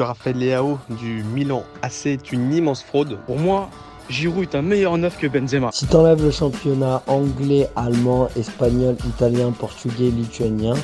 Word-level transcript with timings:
Raphaël 0.00 0.38
Leao 0.38 0.78
du 1.00 1.24
Milan 1.24 1.64
AC 1.82 2.06
est 2.06 2.30
une 2.30 2.52
immense 2.52 2.84
fraude. 2.84 3.18
Pour 3.26 3.36
moi, 3.36 3.68
Giroud 4.08 4.44
est 4.44 4.54
un 4.54 4.62
meilleur 4.62 4.96
neuf 4.96 5.18
que 5.18 5.26
Benzema. 5.26 5.72
Si 5.72 5.88
t'enlèves 5.88 6.22
le 6.22 6.30
championnat 6.30 7.02
anglais, 7.08 7.66
allemand, 7.74 8.28
espagnol, 8.36 8.94
italien, 9.08 9.50
portugais, 9.50 10.10
lituanien, 10.10 10.74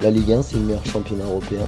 la 0.00 0.12
Ligue 0.12 0.30
1 0.30 0.42
c'est 0.42 0.56
le 0.56 0.62
meilleur 0.66 0.86
championnat 0.86 1.24
européen. 1.24 1.66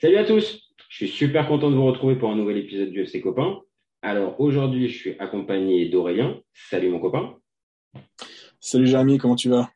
Salut 0.00 0.16
à 0.16 0.24
tous, 0.24 0.60
je 0.88 0.94
suis 0.94 1.08
super 1.08 1.48
content 1.48 1.68
de 1.68 1.74
vous 1.74 1.86
retrouver 1.86 2.14
pour 2.14 2.30
un 2.30 2.36
nouvel 2.36 2.58
épisode 2.58 2.90
du 2.90 3.02
FC 3.02 3.20
Copain. 3.20 3.58
Alors 4.02 4.40
aujourd'hui, 4.40 4.88
je 4.88 4.96
suis 4.96 5.16
accompagné 5.18 5.88
d'Aurélien. 5.88 6.36
Salut 6.54 6.90
mon 6.90 7.00
copain. 7.00 7.34
Salut 8.60 8.86
Jérémy, 8.86 9.18
comment 9.18 9.34
tu 9.34 9.48
vas? 9.48 9.68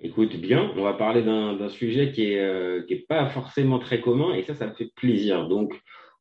Écoute, 0.00 0.36
bien, 0.36 0.72
on 0.76 0.82
va 0.82 0.92
parler 0.92 1.22
d'un 1.22 1.68
sujet 1.70 2.12
qui 2.12 2.26
n'est 2.26 2.38
euh, 2.38 3.04
pas 3.08 3.30
forcément 3.30 3.78
très 3.78 4.00
commun 4.00 4.34
et 4.34 4.42
ça, 4.42 4.54
ça 4.54 4.66
me 4.66 4.74
fait 4.74 4.92
plaisir. 4.94 5.48
Donc, 5.48 5.72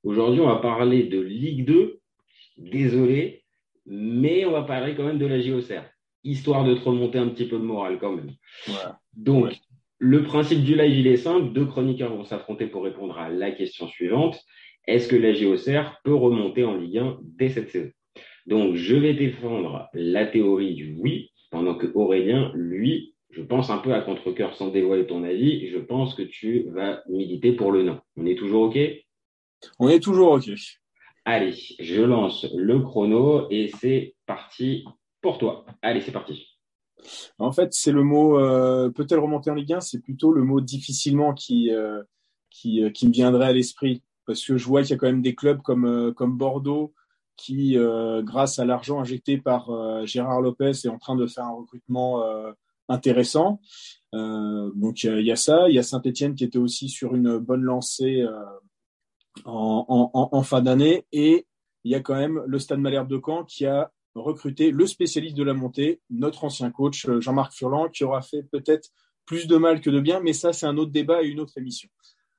aujourd'hui, 0.04 0.40
on 0.40 0.48
va 0.48 0.58
parler 0.58 1.04
de 1.04 1.20
Ligue 1.20 1.66
2. 1.66 2.00
Désolé, 2.58 3.44
mais 3.86 4.46
on 4.46 4.52
va 4.52 4.64
parler 4.64 4.96
quand 4.96 5.04
même 5.04 5.18
de 5.18 5.26
la 5.26 5.42
JOCR, 5.42 5.84
histoire 6.24 6.64
de 6.64 6.74
te 6.74 6.82
remonter 6.82 7.18
un 7.18 7.28
petit 7.28 7.48
peu 7.48 7.58
de 7.58 7.64
morale 7.64 7.98
quand 8.00 8.16
même. 8.16 8.32
Donc, 9.14 9.52
le 9.98 10.24
principe 10.24 10.64
du 10.64 10.76
live, 10.76 10.98
il 10.98 11.08
est 11.08 11.18
simple. 11.18 11.52
Deux 11.52 11.66
chroniqueurs 11.66 12.16
vont 12.16 12.24
s'affronter 12.24 12.68
pour 12.68 12.84
répondre 12.84 13.18
à 13.18 13.30
la 13.30 13.52
question 13.52 13.88
suivante. 13.90 14.40
Est-ce 14.88 15.10
que 15.10 15.18
la 15.18 15.34
JOCR 15.34 16.00
peut 16.06 16.16
remonter 16.16 16.64
en 16.64 16.78
Ligue 16.78 17.00
1 17.00 17.18
dès 17.24 17.50
cette 17.50 17.72
saison? 17.72 17.92
Donc, 18.46 18.76
je 18.76 18.96
vais 18.96 19.14
défendre 19.14 19.90
la 19.94 20.26
théorie 20.26 20.76
du 20.76 20.96
oui, 20.98 21.32
pendant 21.52 21.76
que 21.76 21.88
Aurélien, 21.94 22.52
lui, 22.54 23.15
je 23.36 23.42
pense 23.42 23.70
un 23.70 23.80
peu 23.80 23.94
à 23.94 24.02
contre-coeur 24.02 24.56
sans 24.56 24.70
dévoiler 24.70 25.06
ton 25.06 25.24
avis. 25.24 25.70
Je 25.70 25.78
pense 25.78 26.16
que 26.16 26.22
tu 26.22 26.70
vas 26.70 27.02
militer 27.10 27.52
pour 27.52 27.72
le 27.72 27.84
non. 27.84 28.00
On 28.16 28.26
est 28.26 28.36
toujours 28.36 28.64
OK? 28.64 28.78
On 29.78 29.90
est 29.90 30.00
toujours 30.00 30.32
OK. 30.32 30.50
Allez, 31.26 31.56
je 31.80 32.02
lance 32.02 32.46
le 32.56 32.80
chrono 32.80 33.48
et 33.50 33.72
c'est 33.80 34.16
parti 34.26 34.86
pour 35.22 35.38
toi. 35.38 35.66
Allez, 35.82 36.00
c'est 36.00 36.14
parti. 36.14 36.48
En 37.38 37.52
fait, 37.52 37.74
c'est 37.74 37.92
le 37.92 38.04
mot 38.04 38.40
euh, 38.40 38.90
peut-elle 38.90 39.20
remonter 39.20 39.52
en 39.52 39.56
Ligue 39.56 39.74
1 39.74 39.82
C'est 39.82 40.00
plutôt 40.00 40.32
le 40.32 40.44
mot 40.44 40.62
difficilement 40.62 41.34
qui, 41.34 41.72
euh, 41.72 42.02
qui, 42.50 42.84
euh, 42.84 42.90
qui, 42.90 43.08
me 43.08 43.12
viendrait 43.12 43.48
à 43.48 43.54
l'esprit. 43.54 44.02
Parce 44.26 44.46
que 44.46 44.56
je 44.56 44.66
vois 44.66 44.82
qu'il 44.82 44.92
y 44.92 44.94
a 44.94 44.98
quand 44.98 45.08
même 45.08 45.22
des 45.22 45.36
clubs 45.36 45.62
comme, 45.62 46.14
comme 46.16 46.38
Bordeaux 46.38 46.94
qui, 47.38 47.78
grâce 48.24 48.60
à 48.60 48.66
l'argent 48.66 49.02
injecté 49.02 49.38
par 49.38 49.70
Gérard 50.08 50.42
Lopez, 50.42 50.72
est 50.72 50.88
en 50.88 50.98
train 50.98 51.16
de 51.16 51.28
faire 51.28 51.44
un 51.44 51.52
recrutement 51.52 52.24
intéressant. 52.88 53.60
Euh, 54.14 54.72
donc 54.76 55.04
il 55.04 55.26
y, 55.26 55.32
a 55.32 55.36
ça, 55.36 55.68
il 55.70 55.76
y 55.76 55.80
a 55.80 55.84
Saint-Etienne 55.84 56.36
qui 56.36 56.44
était 56.44 56.58
aussi 56.58 56.90
sur 56.90 57.16
une 57.16 57.38
bonne 57.38 57.64
lancée 57.64 58.22
euh, 58.22 58.44
en, 59.44 59.86
en, 60.14 60.30
en, 60.32 60.44
fin 60.44 60.62
d'année, 60.62 61.06
et 61.12 61.46
il 61.84 61.92
y 61.92 61.96
a 61.96 62.00
quand 62.00 62.16
même 62.16 62.42
le 62.46 62.60
Stade 62.60 62.80
Malherbe 62.80 63.10
de 63.10 63.20
Caen 63.24 63.44
qui 63.44 63.66
a 63.66 63.92
recruté 64.16 64.72
le 64.72 64.88
spécialiste 64.88 65.36
de 65.36 65.44
la 65.44 65.54
montée, 65.54 66.02
notre 66.10 66.46
ancien 66.46 66.72
coach 66.72 67.06
euh, 67.08 67.20
Jean-Marc 67.20 67.54
Furlan, 67.54 67.90
qui 67.90 68.04
aura 68.04 68.22
fait 68.22 68.44
peut-être 68.44 68.90
plus 69.26 69.48
de 69.48 69.58
mal 69.58 69.82
que 69.82 69.90
de 69.90 70.00
bien, 70.00 70.22
mais 70.22 70.34
ça 70.34 70.54
c'est 70.54 70.66
un 70.66 70.78
autre 70.78 70.92
débat 70.92 71.24
et 71.24 71.28
une 71.28 71.40
autre 71.40 71.58
émission. 71.58 71.90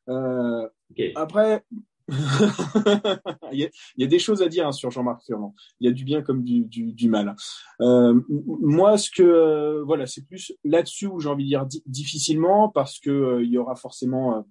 Euh, 0.08 0.69
Après, 1.14 1.64
il, 3.53 3.69
y 3.97 4.05
a, 4.05 4.07
des 4.07 4.19
choses 4.19 4.43
à 4.43 4.49
dire 4.49 4.67
hein, 4.67 4.73
sur 4.73 4.91
Jean-Marc 4.91 5.25
Furlan. 5.25 5.55
Il 5.81 5.87
y 5.87 5.91
a 5.91 5.93
du 5.93 6.05
bien 6.05 6.23
comme 6.23 6.45
du, 6.45 7.09
mal. 7.09 7.35
Euh, 7.81 8.21
moi, 8.29 8.97
ce 8.97 9.11
que 9.11 9.23
euh, 9.23 9.83
voilà, 9.85 10.07
c'est 10.07 10.25
plus 10.25 10.53
là-dessus 10.65 11.07
où 11.07 11.19
j'ai 11.21 11.29
envie 11.29 11.45
de 11.45 11.49
dire 11.49 11.67
difficilement 11.87 12.69
parce 12.69 13.01
que 13.01 13.11
euh, 13.11 13.43
il 13.43 13.51
y 13.51 13.59
aura 13.59 13.75
forcément 13.75 14.47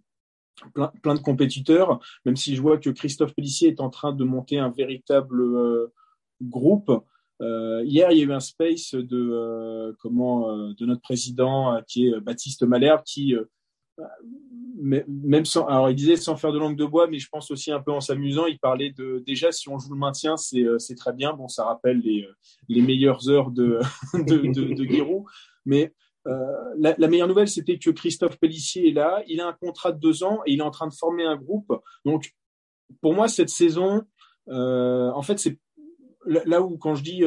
plein, 0.73 1.15
de 1.15 1.19
compétiteurs. 1.19 1.99
Même 2.25 2.35
si 2.35 2.55
je 2.55 2.61
vois 2.61 2.77
que 2.77 2.89
Christophe 2.89 3.33
Pellissier 3.33 3.69
est 3.69 3.79
en 3.79 3.89
train 3.89 4.11
de 4.11 4.23
monter 4.23 4.57
un 4.57 4.69
véritable 4.69 5.41
groupe. 6.41 6.91
hier, 7.39 8.11
il 8.11 8.17
y 8.17 8.21
a 8.21 8.25
eu 8.25 8.33
un 8.33 8.39
space 8.41 8.95
de 8.95 9.95
de 10.77 10.85
notre 10.85 11.01
président 11.01 11.81
qui 11.87 12.07
est 12.07 12.19
Baptiste 12.19 12.63
Malherbe 12.63 13.03
qui 13.03 13.35
même 14.77 15.45
sans, 15.45 15.65
alors 15.65 15.89
il 15.89 15.95
disait 15.95 16.17
sans 16.17 16.35
faire 16.35 16.51
de 16.51 16.59
langue 16.59 16.75
de 16.75 16.85
bois, 16.85 17.07
mais 17.07 17.19
je 17.19 17.29
pense 17.29 17.49
aussi 17.51 17.71
un 17.71 17.79
peu 17.79 17.91
en 17.91 18.01
s'amusant, 18.01 18.45
il 18.45 18.59
parlait 18.59 18.91
de 18.91 19.23
déjà 19.25 19.51
si 19.51 19.69
on 19.69 19.79
joue 19.79 19.93
le 19.93 19.99
maintien, 19.99 20.37
c'est 20.37 20.63
euh, 20.63 20.77
très 20.97 21.13
bien. 21.13 21.33
Bon, 21.33 21.47
ça 21.47 21.65
rappelle 21.65 21.99
les 21.99 22.23
euh, 22.23 22.33
les 22.69 22.81
meilleures 22.81 23.29
heures 23.29 23.51
de 23.51 23.79
de, 24.13 24.51
de, 24.51 25.23
mais 25.65 25.93
euh, 26.27 26.73
la, 26.77 27.07
meilleure 27.07 27.27
nouvelle, 27.27 27.47
c'était 27.47 27.77
que 27.77 27.91
Christophe 27.91 28.37
Pellissier 28.39 28.89
est 28.89 28.93
là. 28.93 29.23
Il 29.27 29.39
a 29.39 29.47
un 29.47 29.53
contrat 29.53 29.91
de 29.91 29.99
deux 29.99 30.23
ans 30.23 30.41
et 30.45 30.53
il 30.53 30.59
est 30.59 30.63
en 30.63 30.71
train 30.71 30.87
de 30.87 30.93
former 30.93 31.23
un 31.23 31.35
groupe. 31.35 31.71
Donc, 32.03 32.33
pour 33.01 33.13
moi, 33.13 33.27
cette 33.27 33.49
saison, 33.49 34.03
en 34.47 35.21
fait, 35.21 35.37
c'est 35.37 35.59
là 36.25 36.61
où 36.63 36.77
quand 36.77 36.95
je 36.95 37.03
dis 37.03 37.21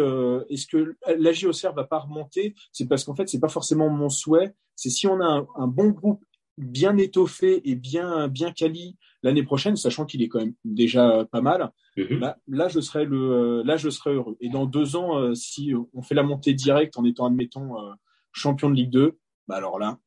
est-ce 0.50 0.66
que 0.66 0.96
la 1.06 1.32
JOCR 1.32 1.72
va 1.74 1.84
pas 1.84 2.00
remonter, 2.00 2.54
c'est 2.72 2.88
parce 2.88 3.04
qu'en 3.04 3.14
fait, 3.14 3.28
c'est 3.28 3.40
pas 3.40 3.48
forcément 3.48 3.88
mon 3.88 4.08
souhait. 4.08 4.52
C'est 4.74 4.90
si 4.90 5.06
on 5.06 5.20
a 5.20 5.46
un 5.56 5.66
bon 5.68 5.90
groupe 5.90 6.24
bien 6.58 6.96
étoffé 6.96 7.62
et 7.64 7.74
bien 7.74 8.28
bien 8.28 8.52
quali 8.52 8.96
l'année 9.22 9.42
prochaine, 9.42 9.76
sachant 9.76 10.04
qu'il 10.04 10.22
est 10.22 10.28
quand 10.28 10.40
même 10.40 10.54
déjà 10.64 11.26
pas 11.30 11.40
mal, 11.40 11.70
mhm. 11.96 12.20
bah, 12.20 12.36
là 12.46 12.68
je 12.68 12.80
serais 12.80 13.04
le 13.04 13.32
euh, 13.32 13.62
là 13.64 13.76
je 13.76 13.88
serais 13.90 14.14
heureux. 14.14 14.36
Et 14.40 14.48
dans 14.48 14.66
deux 14.66 14.96
ans, 14.96 15.18
euh, 15.18 15.34
si 15.34 15.72
on 15.94 16.02
fait 16.02 16.14
la 16.14 16.22
montée 16.22 16.54
directe 16.54 16.98
en 16.98 17.04
étant 17.04 17.26
admettons 17.26 17.78
euh, 17.78 17.92
champion 18.32 18.70
de 18.70 18.74
Ligue 18.74 18.90
2, 18.90 19.18
bah 19.46 19.56
alors 19.56 19.78
là 19.78 19.98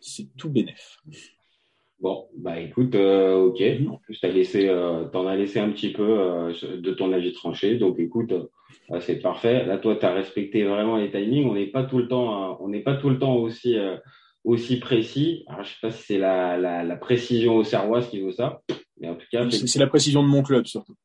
c'est 0.00 0.28
tout 0.36 0.48
bénéf. 0.48 0.98
Bon, 2.00 2.28
bah 2.38 2.58
écoute, 2.58 2.94
ok. 2.94 3.62
En 3.90 3.96
plus, 3.98 4.18
t'as 4.18 4.28
laissé, 4.28 4.74
t'en 5.12 5.26
as 5.26 5.36
laissé 5.36 5.60
un 5.60 5.68
petit 5.68 5.92
peu 5.92 6.50
de 6.62 6.90
ton 6.92 7.12
avis 7.12 7.34
tranché. 7.34 7.76
Donc, 7.76 7.98
écoute, 7.98 8.32
c'est 9.00 9.20
parfait. 9.20 9.66
Là, 9.66 9.76
toi, 9.76 9.96
t'as 9.96 10.14
respecté 10.14 10.64
vraiment 10.64 10.96
les 10.96 11.10
timings. 11.10 11.46
On 11.46 11.52
n'est 11.52 11.66
pas 11.66 11.84
tout 11.84 11.98
le 11.98 12.08
temps, 12.08 12.56
on 12.62 12.68
n'est 12.68 12.80
pas 12.80 12.96
tout 12.96 13.10
le 13.10 13.18
temps 13.18 13.36
aussi 13.36 13.76
aussi 14.44 14.78
précis. 14.78 15.44
Alors, 15.46 15.64
je 15.64 15.70
sais 15.70 15.78
pas 15.82 15.90
si 15.90 16.02
c'est 16.02 16.18
la, 16.18 16.56
la, 16.56 16.82
la, 16.82 16.96
précision 16.96 17.56
au 17.56 17.64
Serrois 17.64 18.02
qui 18.02 18.20
veut 18.20 18.32
ça, 18.32 18.60
mais 19.00 19.08
en 19.08 19.14
tout 19.14 19.26
cas, 19.30 19.48
c'est 19.50 19.78
la 19.78 19.86
précision 19.86 20.22
de 20.22 20.28
mon 20.28 20.42
club 20.42 20.66
surtout. 20.66 20.94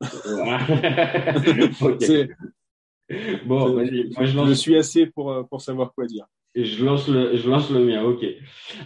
Bon, 3.46 3.72
vas-y. 3.72 4.10
Moi, 4.16 4.24
je, 4.24 4.36
lance... 4.36 4.48
je 4.48 4.54
suis 4.54 4.76
assez 4.76 5.06
pour 5.06 5.30
euh, 5.30 5.44
pour 5.44 5.60
savoir 5.60 5.94
quoi 5.94 6.06
dire. 6.06 6.26
Je 6.56 6.84
lance 6.84 7.06
le, 7.06 7.36
je 7.36 7.50
lance 7.50 7.70
le 7.70 7.84
mien. 7.84 8.02
Ok. 8.02 8.24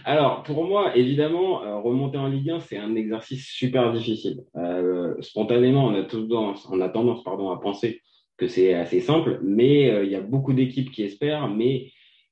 Alors, 0.03 0.43
pour 0.43 0.65
moi, 0.65 0.95
évidemment, 0.97 1.63
euh, 1.63 1.79
remonter 1.79 2.17
en 2.17 2.27
Ligue 2.27 2.49
1, 2.49 2.59
c'est 2.59 2.77
un 2.77 2.95
exercice 2.95 3.47
super 3.47 3.93
difficile. 3.93 4.43
Euh, 4.57 5.15
spontanément, 5.21 5.85
on 5.85 5.95
a 5.95 6.03
tendance, 6.03 6.67
on 6.69 6.81
a 6.81 6.89
tendance, 6.89 7.23
pardon, 7.23 7.49
à 7.49 7.59
penser 7.59 8.01
que 8.35 8.47
c'est 8.47 8.73
assez 8.73 8.99
simple, 8.99 9.39
mais 9.41 9.89
euh, 9.89 10.03
il 10.03 10.11
y 10.11 10.15
a 10.15 10.21
beaucoup 10.21 10.51
d'équipes 10.51 10.91
qui 10.91 11.03
espèrent, 11.03 11.47
mais 11.47 11.91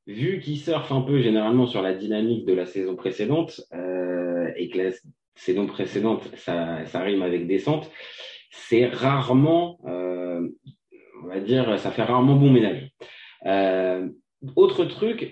vu 0.09 0.40
qu'ils 0.40 0.58
surfent 0.58 0.92
un 0.92 1.02
peu 1.02 1.20
généralement 1.20 1.68
sur 1.68 1.84
la 1.84 1.94
dynamique 1.94 2.46
de 2.46 2.53
la 2.53 2.66
saison 2.66 2.96
précédente 2.96 3.62
euh, 3.74 4.52
et 4.56 4.70
que 4.70 4.80
la 4.80 4.90
saison 5.36 5.68
précédente, 5.68 6.24
ça, 6.36 6.84
ça 6.88 7.02
rime 7.02 7.22
avec 7.22 7.46
descente, 7.46 7.92
c'est 8.50 8.88
rarement, 8.88 9.80
euh, 9.86 10.50
on 11.24 11.28
va 11.28 11.40
dire, 11.40 11.78
ça 11.78 11.92
fait 11.92 12.02
rarement 12.02 12.36
bon 12.36 12.50
ménage. 12.50 12.90
Euh, 13.46 14.09
autre 14.56 14.84
truc, 14.86 15.31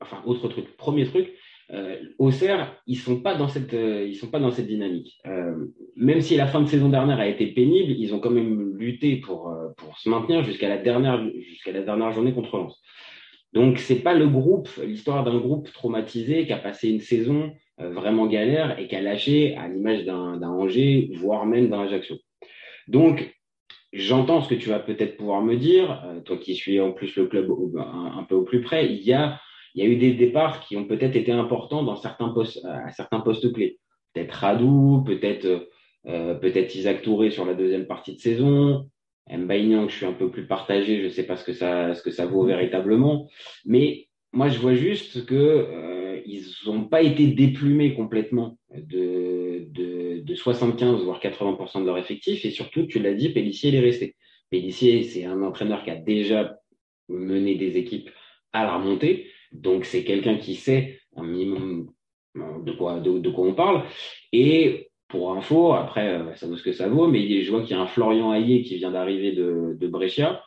enfin 0.00 0.22
autre 0.24 0.46
truc, 0.48 0.76
premier 0.76 1.04
truc, 1.06 1.32
Auxerre, 2.18 2.76
ils 2.86 2.98
sont 2.98 3.22
pas 3.22 3.34
dans 3.34 3.48
cette, 3.48 3.72
ils 3.72 4.14
sont 4.14 4.30
pas 4.30 4.38
dans 4.38 4.50
cette 4.50 4.66
dynamique. 4.66 5.18
Même 5.96 6.20
si 6.20 6.36
la 6.36 6.46
fin 6.46 6.60
de 6.60 6.66
saison 6.66 6.90
dernière 6.90 7.18
a 7.18 7.26
été 7.26 7.46
pénible, 7.46 7.92
ils 7.92 8.14
ont 8.14 8.20
quand 8.20 8.30
même 8.30 8.76
lutté 8.76 9.16
pour 9.16 9.50
pour 9.78 9.98
se 9.98 10.10
maintenir 10.10 10.44
jusqu'à 10.44 10.68
la 10.68 10.76
dernière 10.76 11.18
jusqu'à 11.40 11.72
la 11.72 11.80
dernière 11.80 12.12
journée 12.12 12.34
contre 12.34 12.58
Lens. 12.58 12.82
Donc, 13.52 13.78
c'est 13.78 14.00
pas 14.00 14.14
le 14.14 14.28
groupe, 14.28 14.68
l'histoire 14.82 15.24
d'un 15.24 15.38
groupe 15.38 15.70
traumatisé 15.72 16.46
qui 16.46 16.52
a 16.52 16.58
passé 16.58 16.88
une 16.88 17.00
saison 17.00 17.52
euh, 17.80 17.90
vraiment 17.90 18.26
galère 18.26 18.78
et 18.78 18.88
qui 18.88 18.96
a 18.96 19.00
lâché 19.00 19.54
à 19.56 19.68
l'image 19.68 20.04
d'un 20.04 20.42
Angers, 20.42 21.10
voire 21.14 21.44
même 21.44 21.68
d'un 21.68 21.80
Ajaccio. 21.80 22.16
Donc, 22.88 23.38
j'entends 23.92 24.40
ce 24.40 24.48
que 24.48 24.54
tu 24.54 24.70
vas 24.70 24.80
peut-être 24.80 25.16
pouvoir 25.16 25.42
me 25.42 25.56
dire, 25.56 26.02
euh, 26.06 26.20
toi 26.20 26.38
qui 26.38 26.54
suis 26.54 26.80
en 26.80 26.92
plus 26.92 27.14
le 27.16 27.26
club 27.26 27.50
un, 27.76 28.24
peu 28.24 28.36
au 28.36 28.42
plus 28.42 28.62
près, 28.62 28.86
il 28.86 29.02
y 29.02 29.12
a, 29.12 29.38
eu 29.76 29.96
des 29.96 30.14
départs 30.14 30.60
qui 30.60 30.76
ont 30.76 30.86
peut-être 30.86 31.16
été 31.16 31.32
importants 31.32 31.82
dans 31.82 31.96
certains 31.96 32.28
postes, 32.30 32.64
à 32.64 32.90
certains 32.90 33.20
postes 33.20 33.52
clés. 33.52 33.78
Peut-être 34.14 34.32
Radou, 34.32 35.02
peut-être 35.06 35.68
euh, 36.06 36.34
peut-être 36.34 36.74
Isaac 36.74 37.02
Touré 37.02 37.30
sur 37.30 37.44
la 37.44 37.54
deuxième 37.54 37.86
partie 37.86 38.14
de 38.14 38.20
saison, 38.20 38.88
Mbaïnian, 39.30 39.88
je 39.88 39.96
suis 39.96 40.06
un 40.06 40.12
peu 40.12 40.30
plus 40.30 40.46
partagé, 40.46 41.00
je 41.00 41.04
ne 41.04 41.10
sais 41.10 41.24
pas 41.24 41.36
ce 41.36 41.44
que 41.44 41.52
ça, 41.52 41.94
ce 41.94 42.02
que 42.02 42.10
ça 42.10 42.26
vaut 42.26 42.44
véritablement, 42.44 43.28
mais 43.64 44.08
moi 44.32 44.48
je 44.48 44.58
vois 44.58 44.74
juste 44.74 45.26
que 45.26 45.34
euh, 45.34 46.20
ils 46.26 46.44
n'ont 46.66 46.84
pas 46.84 47.02
été 47.02 47.28
déplumés 47.28 47.94
complètement 47.94 48.58
de, 48.74 49.66
de, 49.70 50.20
de 50.20 50.34
75 50.34 51.02
voire 51.02 51.20
80% 51.20 51.80
de 51.80 51.86
leur 51.86 51.98
effectif 51.98 52.44
et 52.44 52.50
surtout 52.50 52.86
tu 52.86 52.98
l'as 52.98 53.14
dit, 53.14 53.30
Pellissier 53.30 53.70
il 53.70 53.76
est 53.76 53.80
resté. 53.80 54.16
Pellissier 54.50 55.02
c'est 55.04 55.24
un 55.24 55.42
entraîneur 55.42 55.84
qui 55.84 55.90
a 55.90 55.96
déjà 55.96 56.56
mené 57.08 57.54
des 57.54 57.76
équipes 57.76 58.10
à 58.52 58.64
la 58.64 58.76
remontée, 58.76 59.28
donc 59.52 59.84
c'est 59.84 60.04
quelqu'un 60.04 60.36
qui 60.36 60.56
sait 60.56 61.00
un 61.16 61.24
minimum 61.24 61.90
de 62.34 62.72
quoi, 62.72 63.00
de, 63.00 63.30
quoi 63.30 63.46
on 63.46 63.54
parle. 63.54 63.84
Et 64.32 64.90
pour 65.12 65.32
info, 65.32 65.74
après, 65.74 66.20
ça 66.34 66.48
vaut 66.48 66.56
ce 66.56 66.64
que 66.64 66.72
ça 66.72 66.88
vaut, 66.88 67.06
mais 67.06 67.42
je 67.42 67.50
vois 67.52 67.62
qu'il 67.62 67.76
y 67.76 67.78
a 67.78 67.82
un 67.82 67.86
Florian 67.86 68.32
Hayé 68.32 68.62
qui 68.62 68.76
vient 68.78 68.90
d'arriver 68.90 69.32
de, 69.32 69.76
de 69.78 69.86
Brescia 69.86 70.42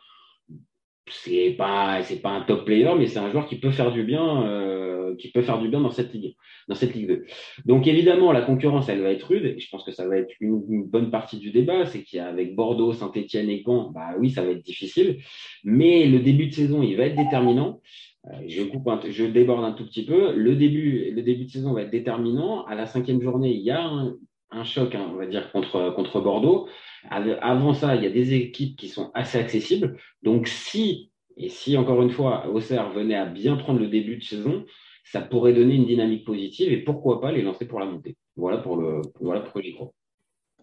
c'est 1.07 1.51
pas 1.51 2.01
c'est 2.03 2.21
pas 2.21 2.31
un 2.31 2.41
top 2.41 2.65
player, 2.65 2.91
mais 2.97 3.07
c'est 3.07 3.19
un 3.19 3.31
joueur 3.31 3.47
qui 3.47 3.59
peut 3.59 3.71
faire 3.71 3.91
du 3.91 4.03
bien, 4.03 4.43
euh, 4.43 5.15
qui 5.17 5.29
peut 5.31 5.41
faire 5.41 5.59
du 5.59 5.69
bien 5.69 5.79
dans 5.79 5.91
cette 5.91 6.13
ligue, 6.13 6.35
dans 6.67 6.75
cette 6.75 6.95
ligue 6.95 7.07
2. 7.07 7.25
Donc 7.65 7.87
évidemment, 7.87 8.31
la 8.31 8.41
concurrence, 8.41 8.89
elle 8.89 9.01
va 9.01 9.11
être 9.11 9.27
rude, 9.27 9.45
et 9.45 9.59
je 9.59 9.69
pense 9.69 9.83
que 9.83 9.91
ça 9.91 10.07
va 10.07 10.17
être 10.17 10.33
une, 10.39 10.83
bonne 10.85 11.11
partie 11.11 11.37
du 11.37 11.51
débat, 11.51 11.85
c'est 11.85 12.03
qu'il 12.03 12.17
y 12.17 12.19
a 12.19 12.27
avec 12.27 12.55
Bordeaux, 12.55 12.93
Saint-Etienne 12.93 13.49
et 13.49 13.61
Caen, 13.63 13.91
bah 13.91 14.15
oui, 14.19 14.31
ça 14.31 14.43
va 14.43 14.51
être 14.51 14.63
difficile, 14.63 15.19
mais 15.63 16.07
le 16.07 16.19
début 16.19 16.47
de 16.47 16.53
saison, 16.53 16.81
il 16.81 16.97
va 16.97 17.05
être 17.05 17.15
déterminant. 17.15 17.81
Euh, 18.27 18.37
je 18.47 18.63
coupe, 18.63 18.89
je 19.07 19.25
déborde 19.25 19.63
un 19.63 19.73
tout 19.73 19.85
petit 19.85 20.03
peu. 20.03 20.33
Le 20.33 20.55
début, 20.55 21.11
le 21.11 21.21
début 21.21 21.45
de 21.45 21.51
saison 21.51 21.73
va 21.73 21.83
être 21.83 21.91
déterminant. 21.91 22.65
À 22.65 22.73
la 22.73 22.87
cinquième 22.87 23.21
journée, 23.21 23.53
il 23.53 23.61
y 23.61 23.69
a 23.69 23.83
un, 23.85 24.15
un 24.55 24.63
choc, 24.63 24.95
hein, 24.95 25.09
on 25.11 25.15
va 25.15 25.25
dire, 25.25 25.51
contre 25.51 25.91
contre 25.95 26.21
Bordeaux. 26.21 26.67
Avant 27.09 27.73
ça, 27.73 27.95
il 27.95 28.03
y 28.03 28.07
a 28.07 28.09
des 28.09 28.33
équipes 28.33 28.77
qui 28.77 28.87
sont 28.87 29.11
assez 29.13 29.37
accessibles. 29.37 29.97
Donc, 30.23 30.47
si, 30.47 31.11
et 31.37 31.49
si 31.49 31.77
encore 31.77 32.01
une 32.01 32.09
fois, 32.09 32.47
Auxerre 32.49 32.91
venait 32.91 33.15
à 33.15 33.25
bien 33.25 33.57
prendre 33.57 33.79
le 33.79 33.87
début 33.87 34.17
de 34.17 34.23
saison, 34.23 34.65
ça 35.03 35.21
pourrait 35.21 35.53
donner 35.53 35.75
une 35.75 35.85
dynamique 35.85 36.25
positive 36.25 36.71
et 36.71 36.77
pourquoi 36.77 37.21
pas 37.21 37.31
les 37.31 37.43
lancer 37.43 37.67
pour 37.67 37.79
la 37.79 37.85
montée. 37.85 38.17
Voilà 38.35 38.57
pour 38.57 38.77
le, 38.77 39.01
voilà 39.19 39.41
pourquoi 39.41 39.61
j'y 39.61 39.73
crois. 39.73 39.91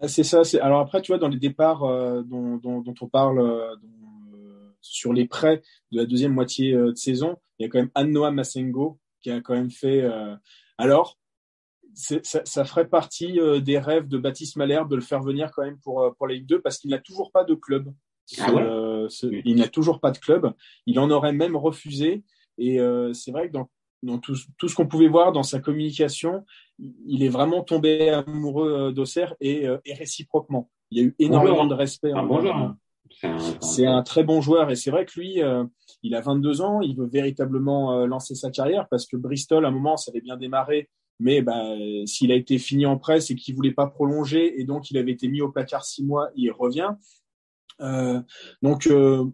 Ah, 0.00 0.08
c'est 0.08 0.24
ça. 0.24 0.42
Alors 0.60 0.80
après, 0.80 1.00
tu 1.00 1.12
vois, 1.12 1.18
dans 1.18 1.28
les 1.28 1.38
départs 1.38 1.84
euh, 1.84 2.22
dont, 2.22 2.60
on 2.64 3.08
parle 3.08 3.38
euh, 3.38 3.76
euh, 4.34 4.74
sur 4.80 5.12
les 5.12 5.26
prêts 5.26 5.62
de 5.92 5.98
la 5.98 6.06
deuxième 6.06 6.32
moitié 6.32 6.74
de 6.74 6.94
saison, 6.94 7.36
il 7.58 7.62
y 7.62 7.66
a 7.66 7.68
quand 7.68 7.78
même 7.78 7.90
Annoa 7.94 8.32
Massengo 8.32 8.98
qui 9.22 9.30
a 9.30 9.40
quand 9.40 9.54
même 9.54 9.70
fait. 9.70 10.02
alors, 10.76 11.16
ça, 11.94 12.40
ça, 12.44 12.64
ferait 12.64 12.88
partie 12.88 13.38
euh, 13.40 13.60
des 13.60 13.78
rêves 13.78 14.08
de 14.08 14.18
Baptiste 14.18 14.56
Malherbe 14.56 14.90
de 14.90 14.96
le 14.96 15.02
faire 15.02 15.20
venir 15.20 15.50
quand 15.52 15.62
même 15.62 15.78
pour, 15.82 16.02
euh, 16.02 16.10
pour 16.16 16.26
la 16.26 16.34
Ligue 16.34 16.46
2 16.46 16.60
parce 16.60 16.78
qu'il 16.78 16.90
n'a 16.90 16.98
toujours 16.98 17.32
pas 17.32 17.44
de 17.44 17.54
club. 17.54 17.92
Ah 18.38 18.50
euh, 18.50 19.08
il 19.44 19.56
n'a 19.56 19.68
toujours 19.68 20.00
pas 20.00 20.10
de 20.10 20.18
club. 20.18 20.52
Il 20.86 20.98
en 20.98 21.10
aurait 21.10 21.32
même 21.32 21.56
refusé. 21.56 22.22
Et 22.58 22.78
c'est 23.14 23.32
vrai 23.32 23.48
que 23.48 23.52
dans, 23.52 23.68
dans 24.02 24.18
tout, 24.18 24.36
tout 24.58 24.68
ce 24.68 24.74
qu'on 24.74 24.86
pouvait 24.86 25.08
voir 25.08 25.32
dans 25.32 25.42
sa 25.42 25.58
communication, 25.58 26.44
il 26.78 27.22
est 27.24 27.28
vraiment 27.28 27.62
tombé 27.62 28.10
amoureux 28.10 28.92
d'Auxerre 28.92 29.34
et, 29.40 29.66
et, 29.84 29.94
réciproquement. 29.94 30.70
Il 30.90 30.98
y 30.98 31.00
a 31.00 31.04
eu 31.04 31.14
énormément 31.18 31.66
de 31.66 31.74
respect. 31.74 32.12
Un 32.12 32.22
bon 32.22 32.40
joueur. 32.40 32.74
C'est 33.60 33.86
un, 33.86 34.02
très 34.02 34.22
bon 34.22 34.40
joueur 34.40 34.70
et 34.70 34.76
c'est 34.76 34.90
vrai 34.90 35.04
que 35.04 35.18
lui, 35.18 35.40
il 36.02 36.14
a 36.14 36.20
22 36.20 36.60
ans, 36.60 36.80
il 36.80 36.96
veut 36.96 37.08
véritablement 37.08 38.06
lancer 38.06 38.34
sa 38.34 38.50
carrière 38.50 38.86
parce 38.88 39.06
que 39.06 39.16
Bristol, 39.16 39.64
à 39.64 39.68
un 39.68 39.72
moment, 39.72 39.96
ça 39.96 40.12
avait 40.12 40.20
bien 40.20 40.36
démarré 40.36 40.88
mais 41.22 41.42
bah, 41.42 41.64
s'il 42.06 42.32
a 42.32 42.34
été 42.34 42.58
fini 42.58 42.84
en 42.84 42.98
presse 42.98 43.30
et 43.30 43.34
qu'il 43.34 43.54
voulait 43.54 43.72
pas 43.72 43.86
prolonger 43.86 44.60
et 44.60 44.64
donc 44.64 44.90
il 44.90 44.98
avait 44.98 45.12
été 45.12 45.28
mis 45.28 45.40
au 45.40 45.50
placard 45.50 45.84
six 45.84 46.04
mois, 46.04 46.30
il 46.36 46.50
revient. 46.50 46.90
Euh, 47.80 48.20
donc 48.60 48.86
euh, 48.86 49.24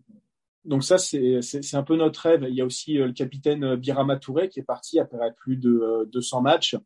donc 0.64 0.84
ça 0.84 0.98
c'est 0.98 1.74
un 1.74 1.82
peu 1.82 1.96
notre 1.96 2.20
rêve. 2.20 2.46
Il 2.48 2.54
y 2.54 2.60
a 2.60 2.64
aussi 2.64 2.98
euh, 2.98 3.06
le 3.06 3.12
capitaine 3.12 3.76
Birama 3.76 4.16
Touré 4.16 4.48
qui 4.48 4.60
est 4.60 4.64
parti 4.64 5.00
après 5.00 5.18
plus 5.36 5.56
de 5.56 6.08
200 6.12 6.42
matchs. 6.42 6.76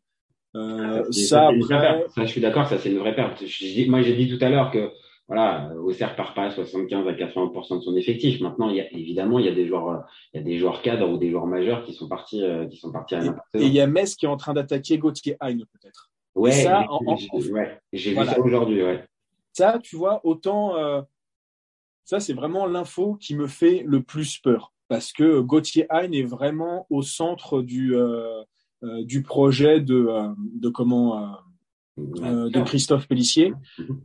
Euh, 0.54 1.04
ça, 1.10 1.48
ça, 2.10 2.24
je 2.24 2.26
suis 2.26 2.40
d'accord, 2.40 2.68
ça 2.68 2.78
c'est 2.78 2.90
une 2.90 2.98
vraie 2.98 3.14
perte. 3.14 3.42
moi 3.88 4.02
j'ai 4.02 4.14
dit 4.14 4.28
tout 4.28 4.44
à 4.44 4.50
l'heure 4.50 4.70
que 4.70 4.90
voilà, 5.32 5.72
Auxerre 5.76 6.14
part 6.14 6.34
pas 6.34 6.44
à 6.44 6.50
75 6.50 7.08
à 7.08 7.12
80% 7.12 7.78
de 7.78 7.82
son 7.82 7.96
effectif. 7.96 8.42
Maintenant, 8.42 8.68
il 8.68 8.76
y 8.76 8.80
a, 8.82 8.92
évidemment, 8.92 9.38
il 9.38 9.46
y 9.46 9.48
a 9.48 9.54
des 9.54 9.66
joueurs, 9.66 10.04
il 10.34 10.36
y 10.36 10.40
a 10.40 10.44
des 10.44 10.58
joueurs 10.58 10.82
cadres 10.82 11.08
ou 11.08 11.16
des 11.16 11.30
joueurs 11.30 11.46
majeurs 11.46 11.86
qui 11.86 11.94
sont 11.94 12.06
partis, 12.06 12.42
euh, 12.42 12.66
qui 12.66 12.76
sont 12.76 12.92
partis 12.92 13.14
à 13.14 13.22
n'importe 13.22 13.46
Et 13.54 13.64
il 13.64 13.72
y 13.72 13.80
a 13.80 13.86
Metz 13.86 14.14
qui 14.14 14.26
est 14.26 14.28
en 14.28 14.36
train 14.36 14.52
d'attaquer 14.52 14.98
Gauthier 14.98 15.38
Hein, 15.40 15.56
peut-être. 15.56 16.10
Ouais, 16.34 16.50
j'ai 17.94 18.10
vu 18.10 18.26
ça 18.26 18.38
aujourd'hui, 18.40 18.82
ouais. 18.82 19.06
Ça, 19.54 19.78
tu 19.82 19.96
vois, 19.96 20.20
autant, 20.22 20.76
euh, 20.76 21.00
ça, 22.04 22.20
c'est 22.20 22.34
vraiment 22.34 22.66
l'info 22.66 23.16
qui 23.18 23.34
me 23.34 23.46
fait 23.46 23.84
le 23.86 24.02
plus 24.02 24.38
peur. 24.38 24.74
Parce 24.88 25.14
que 25.14 25.40
Gauthier 25.40 25.86
Hein 25.88 26.12
est 26.12 26.24
vraiment 26.24 26.86
au 26.90 27.00
centre 27.00 27.62
du, 27.62 27.96
euh, 27.96 28.42
du 28.82 29.22
projet 29.22 29.80
de, 29.80 30.10
de 30.60 30.68
comment, 30.68 31.38
euh, 31.98 32.48
de 32.48 32.62
Christophe 32.62 33.06
Pellissier. 33.06 33.52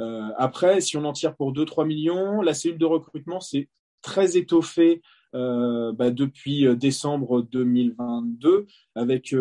Euh, 0.02 0.30
après, 0.38 0.82
si 0.82 0.98
on 0.98 1.06
en 1.06 1.14
tire 1.14 1.36
pour 1.36 1.54
2-3 1.54 1.88
millions, 1.88 2.42
la 2.42 2.54
cellule 2.54 2.78
de 2.78 2.86
recrutement 2.86 3.40
s'est 3.40 3.70
très 4.02 4.36
étoffée 4.36 5.02
euh, 5.36 5.94
bah, 5.94 6.12
depuis 6.12 6.68
décembre 6.76 7.44
2022 7.44 8.68
avec 8.96 9.34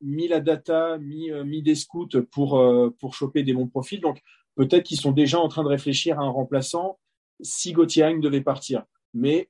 mis 0.00 0.26
la 0.26 0.40
data, 0.40 0.98
mis, 0.98 1.30
mis 1.44 1.62
des 1.62 1.76
scouts 1.76 2.08
pour, 2.32 2.60
pour 2.98 3.14
choper 3.14 3.44
des 3.44 3.54
bons 3.54 3.68
profils. 3.68 4.00
Donc 4.00 4.22
peut-être 4.56 4.84
qu'ils 4.84 5.00
sont 5.00 5.12
déjà 5.12 5.38
en 5.38 5.48
train 5.48 5.62
de 5.62 5.68
réfléchir 5.68 6.18
à 6.18 6.24
un 6.24 6.30
remplaçant 6.30 6.98
si 7.40 7.72
Gauthier 7.72 8.18
devait 8.18 8.40
partir. 8.40 8.82
Mais 9.14 9.48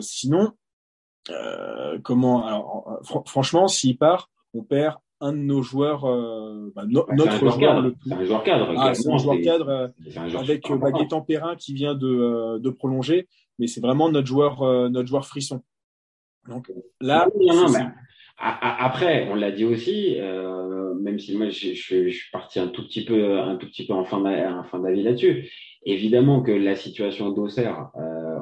sinon, 0.00 0.52
comment 2.02 2.44
alors, 2.44 3.00
franchement, 3.24 3.68
s'il 3.68 3.98
part, 3.98 4.30
on 4.52 4.62
perd 4.62 4.96
un 5.20 5.32
de 5.32 5.38
nos 5.38 5.62
joueurs, 5.62 6.04
euh, 6.04 6.72
bah, 6.74 6.84
notre 6.86 7.38
joueur, 7.38 7.80
le 7.80 7.92
plus. 7.92 8.12
un 8.12 8.24
joueur 8.24 8.42
cadre. 8.42 8.74
Ah, 8.76 8.94
c'est 8.94 9.08
un 9.08 9.18
joueur 9.18 9.40
cadre 9.42 9.92
avec 10.38 10.70
euh, 10.70 10.76
Gaëtan 10.76 11.22
Perrin 11.22 11.56
qui 11.56 11.74
vient 11.74 11.94
de, 11.94 12.06
euh, 12.06 12.58
de 12.58 12.70
prolonger, 12.70 13.28
mais 13.58 13.66
c'est 13.66 13.80
vraiment 13.80 14.10
notre 14.10 14.26
joueur, 14.26 14.62
euh, 14.62 14.88
notre 14.88 15.08
joueur 15.08 15.26
frisson. 15.26 15.62
Donc 16.48 16.70
là. 17.00 17.28
après, 18.38 19.28
on 19.30 19.34
l'a 19.34 19.50
dit 19.50 19.64
aussi, 19.64 20.18
même 21.00 21.18
si 21.18 21.36
moi 21.36 21.48
je, 21.48 21.74
je, 21.74 22.08
suis 22.08 22.30
parti 22.32 22.58
un 22.58 22.68
tout 22.68 22.82
petit 22.82 23.04
peu, 23.04 23.38
un 23.40 23.56
tout 23.56 23.66
petit 23.66 23.86
peu 23.86 23.94
en 23.94 24.04
fin 24.04 24.20
d'avis 24.20 25.02
là-dessus. 25.02 25.50
Évidemment 25.86 26.42
que 26.42 26.52
la 26.52 26.76
situation 26.76 27.30
d'Auxerre, 27.30 27.90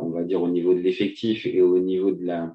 on 0.02 0.10
va 0.10 0.24
dire 0.24 0.42
au 0.42 0.48
niveau 0.48 0.74
de 0.74 0.80
l'effectif 0.80 1.46
et 1.46 1.60
au 1.60 1.78
niveau 1.78 2.10
de 2.10 2.24
la 2.24 2.44
euh, 2.44 2.48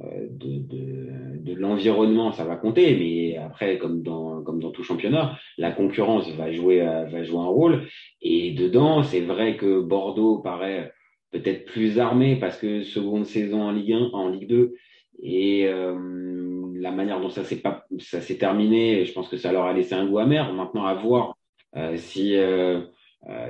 de, 0.00 0.58
de, 0.58 1.38
de 1.44 1.54
l'environnement, 1.54 2.32
ça 2.32 2.44
va 2.44 2.56
compter, 2.56 2.96
mais 2.96 3.36
après, 3.36 3.78
comme 3.78 4.02
dans, 4.02 4.42
comme 4.42 4.60
dans 4.60 4.70
tout 4.70 4.82
championnat, 4.82 5.38
la 5.58 5.72
concurrence 5.72 6.28
va 6.32 6.50
jouer, 6.52 6.82
euh, 6.82 7.04
va 7.04 7.22
jouer 7.22 7.38
un 7.38 7.48
rôle. 7.48 7.86
Et 8.22 8.52
dedans, 8.52 9.02
c'est 9.02 9.20
vrai 9.20 9.56
que 9.56 9.80
Bordeaux 9.80 10.38
paraît 10.38 10.92
peut-être 11.30 11.64
plus 11.66 11.98
armé 11.98 12.36
parce 12.36 12.58
que 12.58 12.82
seconde 12.82 13.26
saison 13.26 13.62
en 13.62 13.72
Ligue 13.72 13.92
1, 13.92 14.10
en 14.12 14.28
Ligue 14.28 14.48
2, 14.48 14.74
et 15.22 15.66
euh, 15.66 15.96
la 16.76 16.90
manière 16.90 17.20
dont 17.20 17.30
ça 17.30 17.44
s'est 17.44 17.60
pas, 17.60 17.84
ça 17.98 18.20
s'est 18.20 18.38
terminé, 18.38 19.04
je 19.04 19.12
pense 19.12 19.28
que 19.28 19.36
ça 19.36 19.52
leur 19.52 19.64
a 19.64 19.72
laissé 19.72 19.94
un 19.94 20.06
goût 20.06 20.18
amer. 20.18 20.52
Maintenant, 20.52 20.84
à 20.84 20.94
voir 20.94 21.36
euh, 21.76 21.96
si 21.96 22.36
euh, 22.36 22.80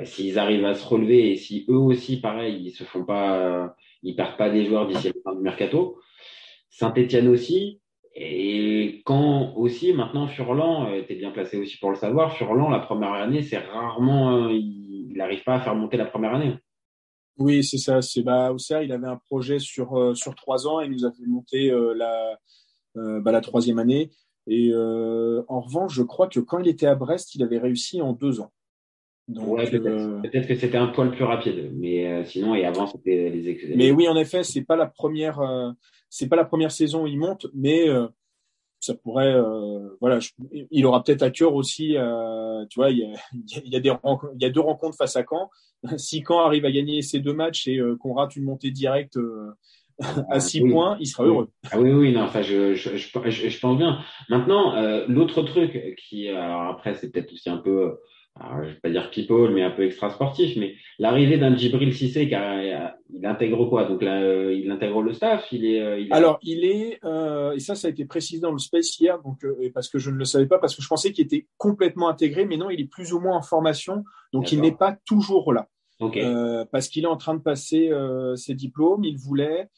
s'ils 0.04 0.38
arrivent 0.38 0.64
à 0.64 0.74
se 0.74 0.86
relever 0.86 1.30
et 1.30 1.36
si 1.36 1.64
eux 1.68 1.76
aussi, 1.76 2.20
pareil, 2.20 2.60
ils 2.64 2.70
se 2.70 2.84
font 2.84 3.04
pas, 3.04 3.74
ils 4.02 4.14
perdent 4.14 4.36
pas 4.36 4.50
des 4.50 4.64
joueurs 4.64 4.86
d'ici 4.86 5.08
la 5.08 5.14
fin 5.24 5.34
du 5.36 5.42
mercato. 5.42 5.98
Saint-Etienne 6.74 7.28
aussi. 7.28 7.80
Et 8.16 9.02
quand 9.04 9.54
aussi, 9.56 9.92
maintenant, 9.92 10.26
Furlan, 10.26 10.88
euh, 10.88 11.02
tu 11.06 11.14
bien 11.14 11.30
placé 11.30 11.56
aussi 11.56 11.78
pour 11.78 11.90
le 11.90 11.96
savoir, 11.96 12.36
Furlan, 12.36 12.68
la 12.68 12.80
première 12.80 13.12
année, 13.12 13.42
c'est 13.42 13.58
rarement, 13.58 14.36
euh, 14.36 14.52
il 14.52 15.14
n'arrive 15.16 15.42
pas 15.44 15.54
à 15.54 15.60
faire 15.60 15.74
monter 15.74 15.96
la 15.96 16.06
première 16.06 16.34
année. 16.34 16.54
Oui, 17.38 17.64
c'est 17.64 17.78
ça. 17.78 18.02
C'est 18.02 18.22
bah, 18.22 18.52
il 18.82 18.92
avait 18.92 19.08
un 19.08 19.20
projet 19.28 19.58
sur 19.58 19.98
euh, 19.98 20.14
sur 20.14 20.36
trois 20.36 20.68
ans 20.68 20.80
et 20.80 20.86
il 20.86 20.92
nous 20.92 21.04
a 21.04 21.10
fait 21.10 21.26
monter 21.26 21.72
la 21.96 22.38
bah, 22.94 23.32
la 23.32 23.40
troisième 23.40 23.78
année. 23.80 24.10
Et 24.46 24.72
en 24.74 25.60
revanche, 25.60 25.94
je 25.94 26.02
crois 26.02 26.28
que 26.28 26.38
quand 26.38 26.60
il 26.60 26.68
était 26.68 26.86
à 26.86 26.94
Brest, 26.94 27.34
il 27.34 27.42
avait 27.42 27.58
réussi 27.58 28.00
en 28.00 28.12
deux 28.12 28.40
ans. 28.40 28.52
Peut-être. 29.32 30.46
que 30.46 30.54
c'était 30.54 30.76
un 30.76 30.88
poil 30.88 31.10
plus 31.10 31.24
rapide, 31.24 31.72
mais 31.74 32.24
sinon 32.24 32.54
et 32.54 32.64
avant 32.64 32.86
c'était 32.86 33.30
les. 33.30 33.74
Mais 33.76 33.90
oui, 33.90 34.08
en 34.08 34.16
effet, 34.16 34.44
c'est 34.44 34.64
pas 34.64 34.76
la 34.76 34.86
première 34.86 35.40
c'est 36.14 36.28
pas 36.28 36.36
la 36.36 36.44
première 36.44 36.70
saison 36.70 37.02
où 37.02 37.06
il 37.08 37.18
monte, 37.18 37.48
mais 37.54 37.88
euh, 37.88 38.06
ça 38.78 38.94
pourrait, 38.94 39.34
euh, 39.34 39.96
voilà, 40.00 40.20
il 40.70 40.86
aura 40.86 41.02
peut-être 41.02 41.22
à 41.22 41.30
cœur 41.30 41.54
aussi, 41.54 41.96
euh, 41.96 42.64
tu 42.70 42.78
vois, 42.78 42.90
il 42.90 42.98
y 42.98 43.04
a, 43.04 43.08
il 43.64 43.72
y 43.72 43.76
a 43.76 43.80
des 43.80 43.92
il 44.36 44.42
y 44.42 44.44
a 44.44 44.50
deux 44.50 44.60
rencontres 44.60 44.96
face 44.96 45.16
à 45.16 45.24
Caen. 45.28 45.50
Si 45.98 46.22
Caen 46.26 46.46
arrive 46.46 46.64
à 46.66 46.70
gagner 46.70 47.02
ces 47.02 47.18
deux 47.18 47.34
matchs 47.34 47.66
et 47.66 47.80
qu'on 47.98 48.14
rate 48.14 48.36
une 48.36 48.44
montée 48.44 48.70
directe 48.70 49.18
à 50.30 50.38
six 50.38 50.60
points, 50.60 50.96
il 51.00 51.06
sera 51.06 51.24
heureux. 51.24 51.50
Ah 51.72 51.80
oui, 51.80 51.90
oui, 51.90 52.12
non, 52.12 52.22
enfin, 52.22 52.42
je, 52.42 52.74
je, 52.74 52.96
je, 52.96 53.08
je 53.30 53.60
pense 53.60 53.76
bien. 53.76 53.98
Maintenant, 54.28 54.72
l'autre 55.08 55.42
truc 55.42 55.96
qui, 55.98 56.28
alors 56.28 56.62
après, 56.62 56.94
c'est 56.94 57.10
peut-être 57.10 57.32
aussi 57.32 57.50
un 57.50 57.58
peu 57.58 57.98
alors, 58.40 58.64
je 58.64 58.70
vais 58.70 58.80
pas 58.80 58.90
dire 58.90 59.10
people, 59.10 59.52
mais 59.52 59.62
un 59.62 59.70
peu 59.70 59.84
extra 59.84 60.10
sportif, 60.10 60.56
mais 60.56 60.74
l'arrivée 60.98 61.38
d'un 61.38 61.56
Djibril 61.56 61.94
Cissé, 61.94 62.28
car 62.28 62.60
il 63.08 63.24
intègre 63.24 63.64
quoi? 63.66 63.84
Donc 63.84 64.02
là, 64.02 64.20
euh, 64.20 64.52
il 64.52 64.68
intègre 64.72 65.02
le 65.02 65.12
staff. 65.12 65.46
Il 65.52 65.64
est. 65.64 65.80
Euh, 65.80 66.00
il 66.00 66.12
Alors, 66.12 66.40
il 66.42 66.64
est, 66.64 66.98
euh, 67.04 67.52
et 67.52 67.60
ça, 67.60 67.76
ça 67.76 67.86
a 67.86 67.90
été 67.92 68.04
précisé 68.04 68.40
dans 68.40 68.50
le 68.50 68.58
space 68.58 68.98
hier, 68.98 69.22
donc 69.22 69.46
parce 69.72 69.88
que 69.88 70.00
je 70.00 70.10
ne 70.10 70.16
le 70.16 70.24
savais 70.24 70.46
pas, 70.46 70.58
parce 70.58 70.74
que 70.74 70.82
je 70.82 70.88
pensais 70.88 71.12
qu'il 71.12 71.24
était 71.24 71.46
complètement 71.58 72.08
intégré, 72.08 72.44
mais 72.44 72.56
non, 72.56 72.70
il 72.70 72.80
est 72.80 72.90
plus 72.90 73.12
ou 73.12 73.20
moins 73.20 73.36
en 73.36 73.42
formation, 73.42 74.04
donc 74.32 74.50
il 74.50 74.60
n'est 74.60 74.72
pas 74.72 74.96
toujours 75.06 75.52
là. 75.52 75.68
parce 76.72 76.88
qu'il 76.88 77.04
est 77.04 77.08
en 77.08 77.16
train 77.16 77.34
de 77.34 77.42
passer 77.42 77.92
ses 78.34 78.54
diplômes, 78.54 79.04
il 79.04 79.16
voulait. 79.16 79.68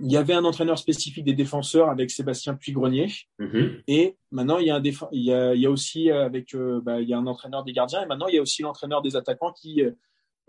Il 0.00 0.12
y 0.12 0.16
avait 0.16 0.34
un 0.34 0.44
entraîneur 0.44 0.78
spécifique 0.78 1.24
des 1.24 1.32
défenseurs 1.34 1.90
avec 1.90 2.10
Sébastien 2.10 2.54
Puy-Grenier. 2.54 3.08
Mhm. 3.38 3.82
Et 3.88 4.16
maintenant, 4.30 4.58
il 4.58 4.66
y 4.66 4.70
a, 4.70 4.76
un 4.76 4.82
il 4.82 5.22
y 5.22 5.32
a, 5.32 5.54
il 5.54 5.60
y 5.60 5.66
a 5.66 5.70
aussi 5.70 6.10
avec, 6.10 6.54
euh, 6.54 6.80
bah, 6.80 7.00
il 7.00 7.08
y 7.08 7.14
a 7.14 7.18
un 7.18 7.26
entraîneur 7.26 7.64
des 7.64 7.72
gardiens. 7.72 8.02
Et 8.02 8.06
maintenant, 8.06 8.28
il 8.28 8.34
y 8.34 8.38
a 8.38 8.42
aussi 8.42 8.62
l'entraîneur 8.62 9.02
des 9.02 9.16
attaquants 9.16 9.52
qui, 9.52 9.82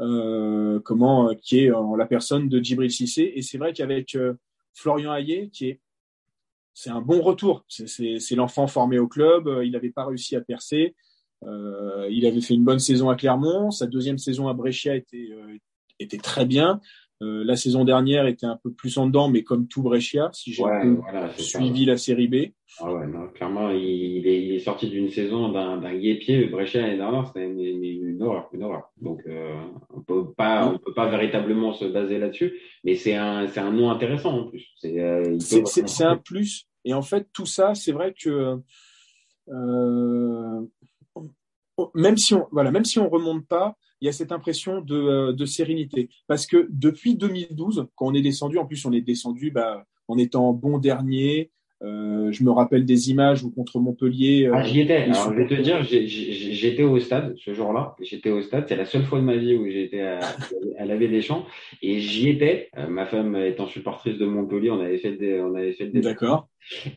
euh, 0.01 0.79
comment, 0.82 1.36
qui 1.36 1.60
est 1.60 1.72
en 1.72 1.96
la 1.96 2.06
personne 2.06 2.48
de 2.48 2.60
Djibril 2.60 2.91
Cissé. 2.91 3.34
Et 3.36 3.41
c'est 3.41 3.58
vrai 3.58 3.74
qu'avec 3.74 4.15
euh, 4.15 4.34
Florian 4.74 5.13
Hayé, 5.13 5.50
qui 5.50 5.70
est, 5.70 5.82
c'est 6.74 6.91
un 6.91 7.01
bon 7.01 7.22
retour. 7.22 7.65
C'est 7.68 8.36
l'enfant 8.36 8.68
formé 8.68 9.00
au 9.00 9.08
club. 9.08 9.50
Il 9.63 9.72
n'avait 9.72 9.89
pas 9.89 10.06
réussi 10.06 10.36
à 10.38 10.41
percer. 10.41 10.96
Euh, 11.46 12.08
il 12.10 12.25
avait 12.25 12.39
fait 12.39 12.53
une 12.53 12.63
bonne 12.63 12.79
saison 12.79 13.10
à 13.10 13.15
Clermont. 13.15 13.72
Sa 13.72 13.86
deuxième 13.86 14.18
saison 14.18 14.48
à 14.48 14.53
Brescia 14.53 14.96
était, 14.96 15.29
était 16.00 16.20
très 16.20 16.46
bien. 16.46 16.79
Euh, 17.22 17.44
la 17.44 17.58
saison 17.58 17.84
dernière 17.84 18.28
était 18.28 18.46
un 18.46 18.56
peu 18.56 18.72
plus 18.72 18.98
en 18.98 19.08
dedans, 19.08 19.30
mais 19.30 19.44
comme 19.44 19.68
tout 19.68 19.82
Brescia, 19.82 20.30
si 20.32 20.54
j'ai 20.54 20.64
suivi 21.38 21.86
la 21.86 21.98
série 21.98 22.30
B. 22.30 22.36
Ah 22.80 22.94
ouais, 22.94 23.08
non, 23.08 23.28
clairement, 23.28 23.72
il, 23.72 24.26
est, 24.26 24.46
il 24.46 24.54
est, 24.54 24.60
sorti 24.60 24.90
d'une 24.90 25.10
saison 25.10 25.52
d'un 25.52 25.96
guépier. 25.96 26.46
Brescia 26.46 26.82
l'année 26.82 26.98
dernière, 26.98 27.28
c'était 27.28 27.46
une, 27.46 27.60
une, 27.60 28.24
horreur, 28.24 28.50
une 28.54 28.64
horreur. 28.64 28.92
Donc, 29.02 29.22
euh, 29.28 29.54
on 29.94 30.02
peut 30.02 30.32
pas, 30.32 30.68
on 30.68 30.78
peut 30.78 30.94
pas 30.94 31.10
véritablement 31.10 31.74
se 31.74 31.86
baser 31.86 32.20
là-dessus, 32.20 32.54
mais 32.86 32.96
c'est 32.96 33.16
un, 33.16 33.48
c'est 33.48 33.60
un 33.60 33.72
nom 33.72 33.92
intéressant 33.92 34.40
en 34.40 34.44
plus. 34.46 34.68
C'est 34.78 35.00
euh, 35.00 35.38
un 36.02 36.18
plus. 36.18 36.68
Et 36.86 36.94
en 36.94 37.02
fait, 37.02 37.28
tout 37.34 37.46
ça, 37.46 37.76
c'est 37.76 37.92
vrai 37.92 38.14
que 38.14 38.60
euh, 39.50 40.62
même 41.96 42.18
si 42.18 42.34
on, 42.34 42.48
voilà, 42.52 42.72
même 42.72 42.86
si 42.86 43.00
on 43.00 43.10
remonte 43.10 43.46
pas, 43.48 43.76
il 44.01 44.06
y 44.06 44.10
a 44.10 44.12
cette 44.12 44.32
impression 44.32 44.82
de, 44.82 44.96
euh, 44.96 45.34
de, 45.34 45.46
sérénité. 45.46 46.10
Parce 46.27 46.46
que 46.46 46.68
depuis 46.70 47.15
2012, 47.15 47.88
quand 47.96 48.08
on 48.08 48.13
est 48.13 48.22
descendu, 48.22 48.58
en 48.58 48.65
plus 48.65 48.86
on 48.86 48.91
est 48.91 49.01
descendu 49.01 49.51
bah, 49.51 49.86
en 50.08 50.18
étant 50.18 50.53
bon 50.53 50.77
dernier. 50.77 51.51
Euh, 51.82 52.29
je 52.34 52.44
me 52.44 52.51
rappelle 52.51 52.86
des 52.86 53.10
images 53.10 53.44
où 53.44 53.51
contre 53.51 53.79
Montpellier. 53.79 54.48
Euh, 54.48 54.53
ah, 54.53 54.63
j'y 54.63 54.82
étais. 54.82 54.98
Alors, 54.98 55.32
je 55.32 55.38
vais 55.38 55.48
te 55.48 55.53
dire, 55.53 55.82
j'étais 55.84 56.84
au 56.84 57.00
stade 57.00 57.36
ce 57.38 57.53
jour-là. 57.53 57.96
J'étais 58.01 58.32
au 58.32 58.41
stade. 58.41 58.65
C'est 58.68 58.75
la 58.75 58.86
seule 58.86 59.06
fois 59.06 59.20
de 59.20 59.24
ma 59.24 59.38
vie 59.38 59.56
où 59.56 59.65
j'ai 59.65 59.84
été 59.84 60.01
à, 60.01 60.20
à 60.77 60.86
laver 60.86 61.08
des 61.08 61.22
champs. 61.22 61.46
Et 61.82 62.00
j'y 62.00 62.29
étais. 62.29 62.70
Euh, 62.77 62.88
ma 62.88 63.06
femme 63.06 63.36
étant 63.38 63.68
supportrice 63.68 64.18
de 64.18 64.25
Montpellier, 64.25 64.72
on 64.72 64.82
avait 64.82 64.98
fait 64.98 65.13
des, 65.13 65.39
on 65.39 65.56
avait 65.56 65.72
fait 65.72 65.88
des. 65.88 66.01
D'accord. 66.01 66.50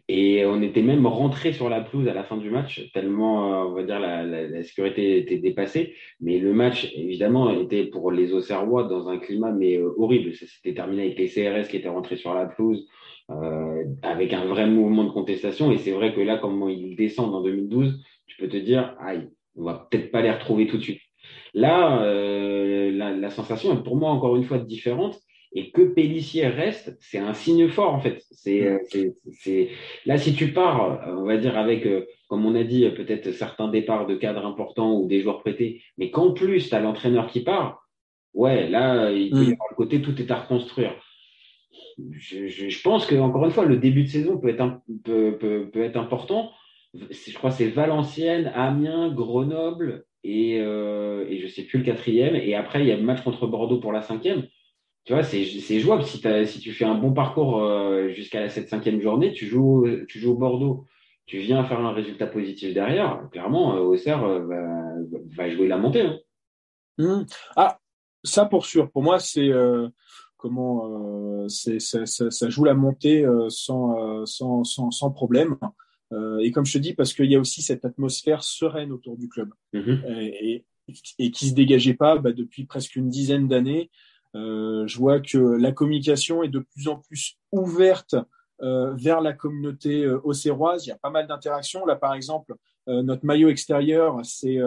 Et 0.09 0.45
on 0.45 0.61
était 0.63 0.83
même 0.83 1.07
rentré 1.07 1.53
sur 1.53 1.69
la 1.69 1.81
pelouse 1.81 2.09
à 2.09 2.15
la 2.15 2.25
fin 2.25 2.37
du 2.37 2.51
match, 2.51 2.91
tellement, 2.93 3.53
euh, 3.53 3.67
on 3.69 3.73
va 3.73 3.83
dire, 3.85 4.01
la, 4.01 4.63
sécurité 4.63 5.19
était 5.19 5.39
dépassée. 5.39 5.95
Mais 6.21 6.39
le 6.39 6.53
match, 6.53 6.93
évidemment, 6.95 7.51
était 7.51 7.85
pour 7.85 8.11
les 8.13 8.33
Auxerrois 8.33 8.85
dans 8.85 9.09
un 9.09 9.19
climat 9.19 9.53
mais 9.53 9.77
euh, 9.77 9.93
horrible. 9.97 10.35
Ça 10.35 10.47
s'était 10.47 10.75
terminé 10.75 11.03
avec 11.03 11.19
les 11.19 11.29
CRS 11.29 11.69
qui 11.69 11.77
étaient 11.77 11.89
rentrés 11.89 12.17
sur 12.17 12.35
la 12.35 12.47
pelouse, 12.47 12.87
euh, 13.31 13.85
avec 14.03 14.33
un 14.33 14.45
vrai 14.47 14.67
mouvement 14.67 15.05
de 15.05 15.11
contestation. 15.11 15.73
Et 15.73 15.79
c'est 15.79 15.93
vrai 15.93 16.15
que 16.15 16.21
là, 16.21 16.39
comme 16.39 16.69
ils 16.69 16.97
descendent 16.97 17.35
en 17.35 17.43
2012, 17.43 18.03
tu 18.27 18.37
peux 18.37 18.49
te 18.49 18.57
dire, 18.57 18.95
aïe, 19.01 19.29
on 19.57 19.65
va 19.65 19.89
peut-être 19.91 20.11
pas 20.11 20.23
les 20.23 20.31
retrouver 20.31 20.67
tout 20.67 20.79
de 20.79 20.83
suite. 20.83 21.01
Là, 21.55 22.01
la, 22.91 23.13
la, 23.13 23.31
sensation 23.31 23.79
est 23.79 23.83
pour 23.83 23.97
moi 23.97 24.11
encore 24.11 24.37
une 24.37 24.45
fois 24.45 24.59
différente 24.59 25.21
et 25.55 25.71
que 25.71 25.83
Pellissier 25.83 26.47
reste, 26.47 26.97
c'est 27.01 27.19
un 27.19 27.35
signe 27.35 27.69
fort 27.69 27.95
en 27.95 28.01
fait. 28.01 28.23
C'est, 28.31 28.61
mm. 28.61 28.79
c'est, 28.89 29.15
c'est, 29.33 29.69
là 30.07 30.19
si 30.19 30.35
tu 30.35 30.53
pars, 30.53 31.01
on 31.09 31.25
va 31.25 31.37
dire 31.37 31.59
avec, 31.59 31.87
euh, 31.87 32.07
comme 32.29 32.47
on 32.47 32.55
a 32.55 32.65
dit, 32.65 32.89
peut-être 32.91 33.33
certains 33.33 33.69
départs 33.69 34.07
de 34.07 34.15
cadres 34.15 34.47
importants 34.47 34.99
ou 34.99 35.07
des 35.07 35.21
joueurs 35.21 35.41
prêtés, 35.41 35.83
mais 35.99 36.11
qu'en 36.11 36.33
plus 36.33 36.69
tu 36.69 36.75
as 36.75 36.81
l'entraîneur 36.81 37.27
qui 37.27 37.41
part, 37.41 37.87
ouais, 38.35 38.69
là 38.69 39.11
il 39.11 39.31
peut 39.31 39.45
y 39.45 39.51
mm. 39.51 39.53
avoir 39.53 39.69
le 39.71 39.77
côté 39.77 40.03
tout 40.03 40.21
est 40.21 40.31
à 40.31 40.37
reconstruire. 40.37 40.95
Je, 42.11 42.47
je, 42.47 42.69
je 42.71 42.83
pense 42.83 43.07
que 43.07 43.15
encore 43.15 43.45
une 43.45 43.51
fois, 43.51 43.67
le 43.67 43.77
début 43.77 44.05
de 44.05 44.09
saison 44.09 44.39
peut 44.39 44.49
être 44.49 44.63
un, 44.63 44.83
peut, 45.05 45.37
peut, 45.39 45.69
peut 45.71 45.83
être 45.83 45.99
important. 45.99 46.51
Je 46.95 47.35
crois 47.35 47.51
que 47.51 47.57
c'est 47.57 47.69
Valenciennes, 47.69 48.51
Amiens, 48.55 49.13
Grenoble 49.13 50.05
et, 50.25 50.59
euh, 50.61 51.27
et 51.29 51.39
je 51.39 51.47
sais 51.47 51.63
plus 51.63 51.79
le 51.79 51.85
quatrième. 51.85 52.35
Et 52.35 52.55
après 52.55 52.81
il 52.81 52.87
y 52.87 52.93
a 52.93 52.97
le 52.97 53.03
match 53.03 53.23
contre 53.23 53.47
Bordeaux 53.47 53.79
pour 53.79 53.93
la 53.93 54.03
cinquième 54.03 54.47
tu 55.05 55.13
vois, 55.13 55.23
c'est, 55.23 55.45
jouable. 55.81 56.05
Si, 56.05 56.21
si 56.47 56.61
tu 56.61 56.73
fais 56.73 56.85
un 56.85 56.95
bon 56.95 57.13
parcours 57.13 57.63
euh, 57.63 58.09
jusqu'à 58.11 58.41
la 58.41 58.49
7-5e 58.49 59.01
journée, 59.01 59.33
tu 59.33 59.47
joues, 59.47 59.87
tu 60.09 60.21
joues 60.21 60.33
au 60.33 60.37
Bordeaux, 60.37 60.87
tu 61.27 61.39
viens 61.39 61.65
faire 61.65 61.81
un 61.81 61.93
résultat 61.93 62.27
positif 62.27 62.75
derrière, 62.75 63.29
clairement, 63.31 63.77
euh, 63.77 63.81
Auxerre 63.81 64.25
euh, 64.25 64.45
va, 64.45 64.95
va, 65.37 65.51
jouer 65.51 65.69
la 65.69 65.79
montée. 65.79 66.03
Hein. 66.03 66.19
Mmh. 66.99 67.23
Ah, 67.57 67.79
ça 68.23 68.45
pour 68.45 68.67
sûr. 68.67 68.91
Pour 68.91 69.03
moi, 69.03 69.19
c'est 69.19 69.49
euh, 69.49 69.89
comment 70.37 71.49
c'est, 71.49 71.81
ça, 71.81 72.05
ça, 72.07 72.31
ça, 72.31 72.49
joue 72.51 72.65
la 72.65 72.75
montée 72.75 73.25
sans, 73.49 74.27
sans, 74.27 74.65
sans, 74.65 74.91
sans, 74.91 75.11
problème. 75.11 75.57
et 76.41 76.51
comme 76.51 76.67
je 76.67 76.75
te 76.75 76.79
dis, 76.79 76.95
parce 76.95 77.15
qu'il 77.15 77.31
y 77.31 77.37
a 77.37 77.41
aussi 77.41 77.63
cette 77.63 77.85
atmosphère 77.85 78.43
sereine 78.43 78.93
autour 78.93 79.17
du 79.17 79.29
club 79.29 79.51
mmh. 79.73 79.93
et, 80.19 80.65
et, 80.89 80.95
et, 81.19 81.31
qui 81.31 81.49
se 81.49 81.55
dégageait 81.55 81.95
pas 81.95 82.19
bah, 82.19 82.33
depuis 82.33 82.65
presque 82.65 82.97
une 82.97 83.09
dizaine 83.09 83.49
d'années. 83.49 83.91
Euh, 84.35 84.87
je 84.87 84.99
vois 84.99 85.21
que 85.21 85.39
la 85.39 85.73
communication 85.73 86.43
est 86.43 86.49
de 86.49 86.61
plus 86.61 86.89
en 86.89 86.97
plus 86.97 87.37
ouverte 87.51 88.15
euh, 88.63 88.95
vers 88.95 89.21
la 89.21 89.33
communauté 89.33 90.05
euh, 90.05 90.21
auxerroise. 90.25 90.87
Il 90.87 90.91
y 90.91 90.93
a 90.93 90.99
pas 90.99 91.11
mal 91.11 91.27
d'interactions. 91.27 91.85
Là, 91.85 91.97
par 91.97 92.15
exemple, 92.15 92.55
notre 92.89 93.25
maillot 93.25 93.49
extérieur, 93.49 94.19
c'est 94.25 94.59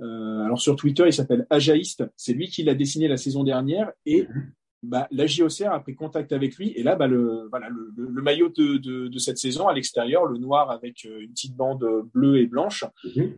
alors 0.00 0.60
sur 0.60 0.76
Twitter, 0.76 1.04
il 1.06 1.14
s'appelle 1.14 1.46
Ajaïste. 1.48 2.04
C'est 2.14 2.34
lui 2.34 2.48
qui 2.48 2.62
l'a 2.62 2.74
dessiné 2.74 3.08
la 3.08 3.16
saison 3.16 3.42
dernière 3.42 3.90
et 4.04 4.24
mhm. 4.24 4.52
bah, 4.82 5.08
la 5.10 5.26
JOCR 5.26 5.72
a 5.72 5.80
pris 5.80 5.94
contact 5.94 6.32
avec 6.32 6.56
lui 6.56 6.72
et 6.76 6.82
là, 6.82 6.94
bah, 6.94 7.06
le, 7.06 7.48
voilà, 7.48 7.70
le, 7.70 7.90
le, 7.96 8.22
maillot 8.22 8.50
de, 8.50 8.76
de, 8.76 9.08
de, 9.08 9.18
cette 9.18 9.38
saison 9.38 9.66
à 9.66 9.72
l'extérieur, 9.72 10.26
le 10.26 10.36
noir 10.36 10.70
avec 10.70 11.04
une 11.04 11.30
petite 11.30 11.56
bande 11.56 11.86
bleue 12.12 12.38
et 12.38 12.46
blanche, 12.46 12.84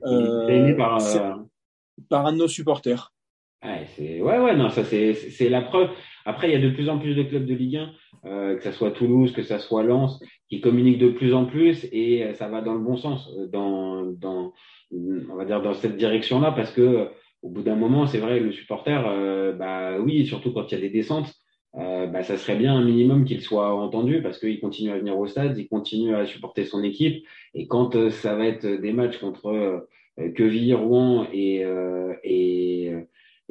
euh, 0.05 0.77
par, 0.77 0.99
par 2.09 2.27
un 2.27 2.33
de 2.33 2.39
nos 2.39 2.49
supporters. 2.49 3.13
Ouais, 3.63 3.85
c'est 3.95 4.23
ouais, 4.23 4.39
ouais, 4.39 4.57
non, 4.57 4.71
ça 4.71 4.85
c'est 4.85 5.13
c'est 5.13 5.51
la 5.51 5.61
preuve. 5.61 5.91
Après, 6.25 6.49
il 6.49 6.53
y 6.53 6.57
a 6.57 6.67
de 6.67 6.75
plus 6.75 6.89
en 6.89 6.99
plus 6.99 7.15
de 7.15 7.23
clubs 7.23 7.45
de 7.45 7.55
Ligue 7.55 7.77
1, 7.77 7.91
euh, 8.25 8.57
que 8.57 8.63
ça 8.63 8.73
soit 8.73 8.91
Toulouse, 8.91 9.33
que 9.33 9.43
ça 9.43 9.59
soit 9.59 9.83
Lens, 9.83 10.19
qui 10.49 10.63
communiquent 10.63 10.99
de 10.99 11.11
plus 11.11 11.35
en 11.35 11.45
plus 11.45 11.87
et 11.93 12.25
euh, 12.25 12.33
ça 12.35 12.49
va 12.49 12.63
dans 12.63 12.73
le 12.73 12.81
bon 12.81 12.97
sens, 12.97 13.29
euh, 13.39 13.47
dans 13.49 14.07
dans 14.07 14.55
on 14.93 15.35
va 15.35 15.45
dire 15.45 15.61
dans 15.61 15.75
cette 15.75 15.97
direction-là, 15.99 16.53
parce 16.53 16.73
que 16.73 17.09
au 17.43 17.51
bout 17.51 17.63
d'un 17.63 17.77
moment, 17.77 18.07
c'est 18.07 18.19
vrai, 18.19 18.41
le 18.41 18.51
supporter, 18.51 19.07
euh, 19.07 19.53
bah 19.53 19.99
oui, 20.01 20.27
surtout 20.27 20.53
quand 20.53 20.71
il 20.73 20.75
y 20.77 20.79
a 20.79 20.81
des 20.81 20.91
descentes, 20.91 21.35
euh, 21.77 22.07
bah, 22.07 22.23
ça 22.23 22.37
serait 22.39 22.57
bien 22.57 22.75
un 22.75 22.85
minimum 22.85 23.25
qu'il 23.25 23.41
soit 23.43 23.75
entendu 23.75 24.23
parce 24.23 24.39
qu'il 24.39 24.59
continue 24.61 24.91
à 24.91 24.99
venir 24.99 25.19
au 25.19 25.27
stade, 25.27 25.57
il 25.59 25.69
continue 25.69 26.15
à 26.15 26.27
supporter 26.27 26.65
son 26.65 26.83
équipe. 26.83 27.25
Et 27.55 27.67
quand 27.67 28.11
ça 28.11 28.35
va 28.37 28.47
être 28.47 28.67
des 28.67 28.93
matchs 28.93 29.19
contre 29.19 29.47
euh, 29.49 30.31
Quevilly, 30.35 30.75
Rouen 30.75 31.27
et, 31.33 31.65
et 32.25 32.93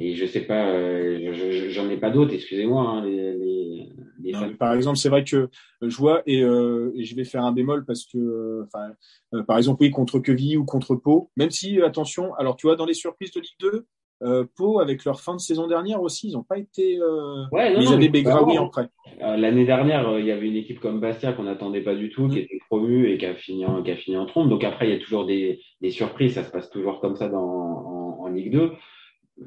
et 0.02 0.14
je 0.14 0.24
sais 0.24 0.40
pas, 0.40 0.70
euh, 0.70 1.68
j'en 1.68 1.90
ai 1.90 1.98
pas 1.98 2.08
d'autres, 2.08 2.32
excusez-moi. 2.32 2.82
Hein, 2.88 3.04
les, 3.04 3.34
les, 3.34 3.92
les 4.22 4.54
par 4.54 4.72
exemple, 4.72 4.96
c'est 4.96 5.10
vrai 5.10 5.24
que 5.24 5.36
euh, 5.36 5.48
je 5.82 5.96
vois 5.98 6.22
et, 6.26 6.42
euh, 6.42 6.90
et, 6.96 7.04
je 7.04 7.14
vais 7.14 7.24
faire 7.24 7.44
un 7.44 7.52
bémol 7.52 7.84
parce 7.84 8.06
que, 8.06 8.16
euh, 8.16 8.64
enfin, 8.66 8.92
euh, 9.34 9.42
par 9.42 9.58
exemple, 9.58 9.82
oui, 9.82 9.90
contre 9.90 10.18
Quevilly 10.18 10.56
ou 10.56 10.64
contre 10.64 10.94
Pau, 10.94 11.30
même 11.36 11.50
si, 11.50 11.82
attention, 11.82 12.32
alors 12.36 12.56
tu 12.56 12.66
vois, 12.66 12.76
dans 12.76 12.86
les 12.86 12.94
surprises 12.94 13.30
de 13.32 13.40
Ligue 13.40 13.60
2, 13.60 13.86
euh, 14.22 14.44
Pau, 14.56 14.80
avec 14.80 15.04
leur 15.04 15.20
fin 15.20 15.34
de 15.34 15.40
saison 15.40 15.66
dernière 15.66 16.00
aussi, 16.00 16.28
ils 16.28 16.32
n'ont 16.32 16.44
pas 16.44 16.56
été. 16.56 16.98
Euh... 16.98 17.44
Ouais, 17.52 17.74
non, 17.74 17.82
ils 17.82 17.92
avaient 17.92 18.08
Begraoui 18.08 18.56
en 18.56 18.70
prêt. 18.70 18.88
L'année 19.20 19.66
dernière, 19.66 20.18
il 20.18 20.24
y 20.24 20.30
avait 20.30 20.48
une 20.48 20.56
équipe 20.56 20.80
comme 20.80 21.00
Bastia 21.00 21.34
qu'on 21.34 21.42
n'attendait 21.42 21.82
pas 21.82 21.94
du 21.94 22.08
tout, 22.08 22.26
qui 22.26 22.36
mm. 22.36 22.44
était 22.44 22.58
promue 22.70 23.10
et 23.10 23.18
qui 23.18 23.26
a 23.26 23.34
fini 23.34 23.66
en, 23.66 23.82
qui 23.82 23.90
a 23.90 23.96
fini 23.96 24.16
en 24.16 24.24
trompe. 24.24 24.48
Donc 24.48 24.64
après, 24.64 24.88
il 24.88 24.94
y 24.94 24.96
a 24.96 24.98
toujours 24.98 25.26
des, 25.26 25.60
des 25.82 25.90
surprises. 25.90 26.34
Ça 26.34 26.44
se 26.44 26.50
passe 26.50 26.70
toujours 26.70 27.00
comme 27.00 27.16
ça 27.16 27.28
dans, 27.28 27.38
en, 27.38 28.24
en 28.24 28.28
Ligue 28.28 28.52
2 28.52 28.72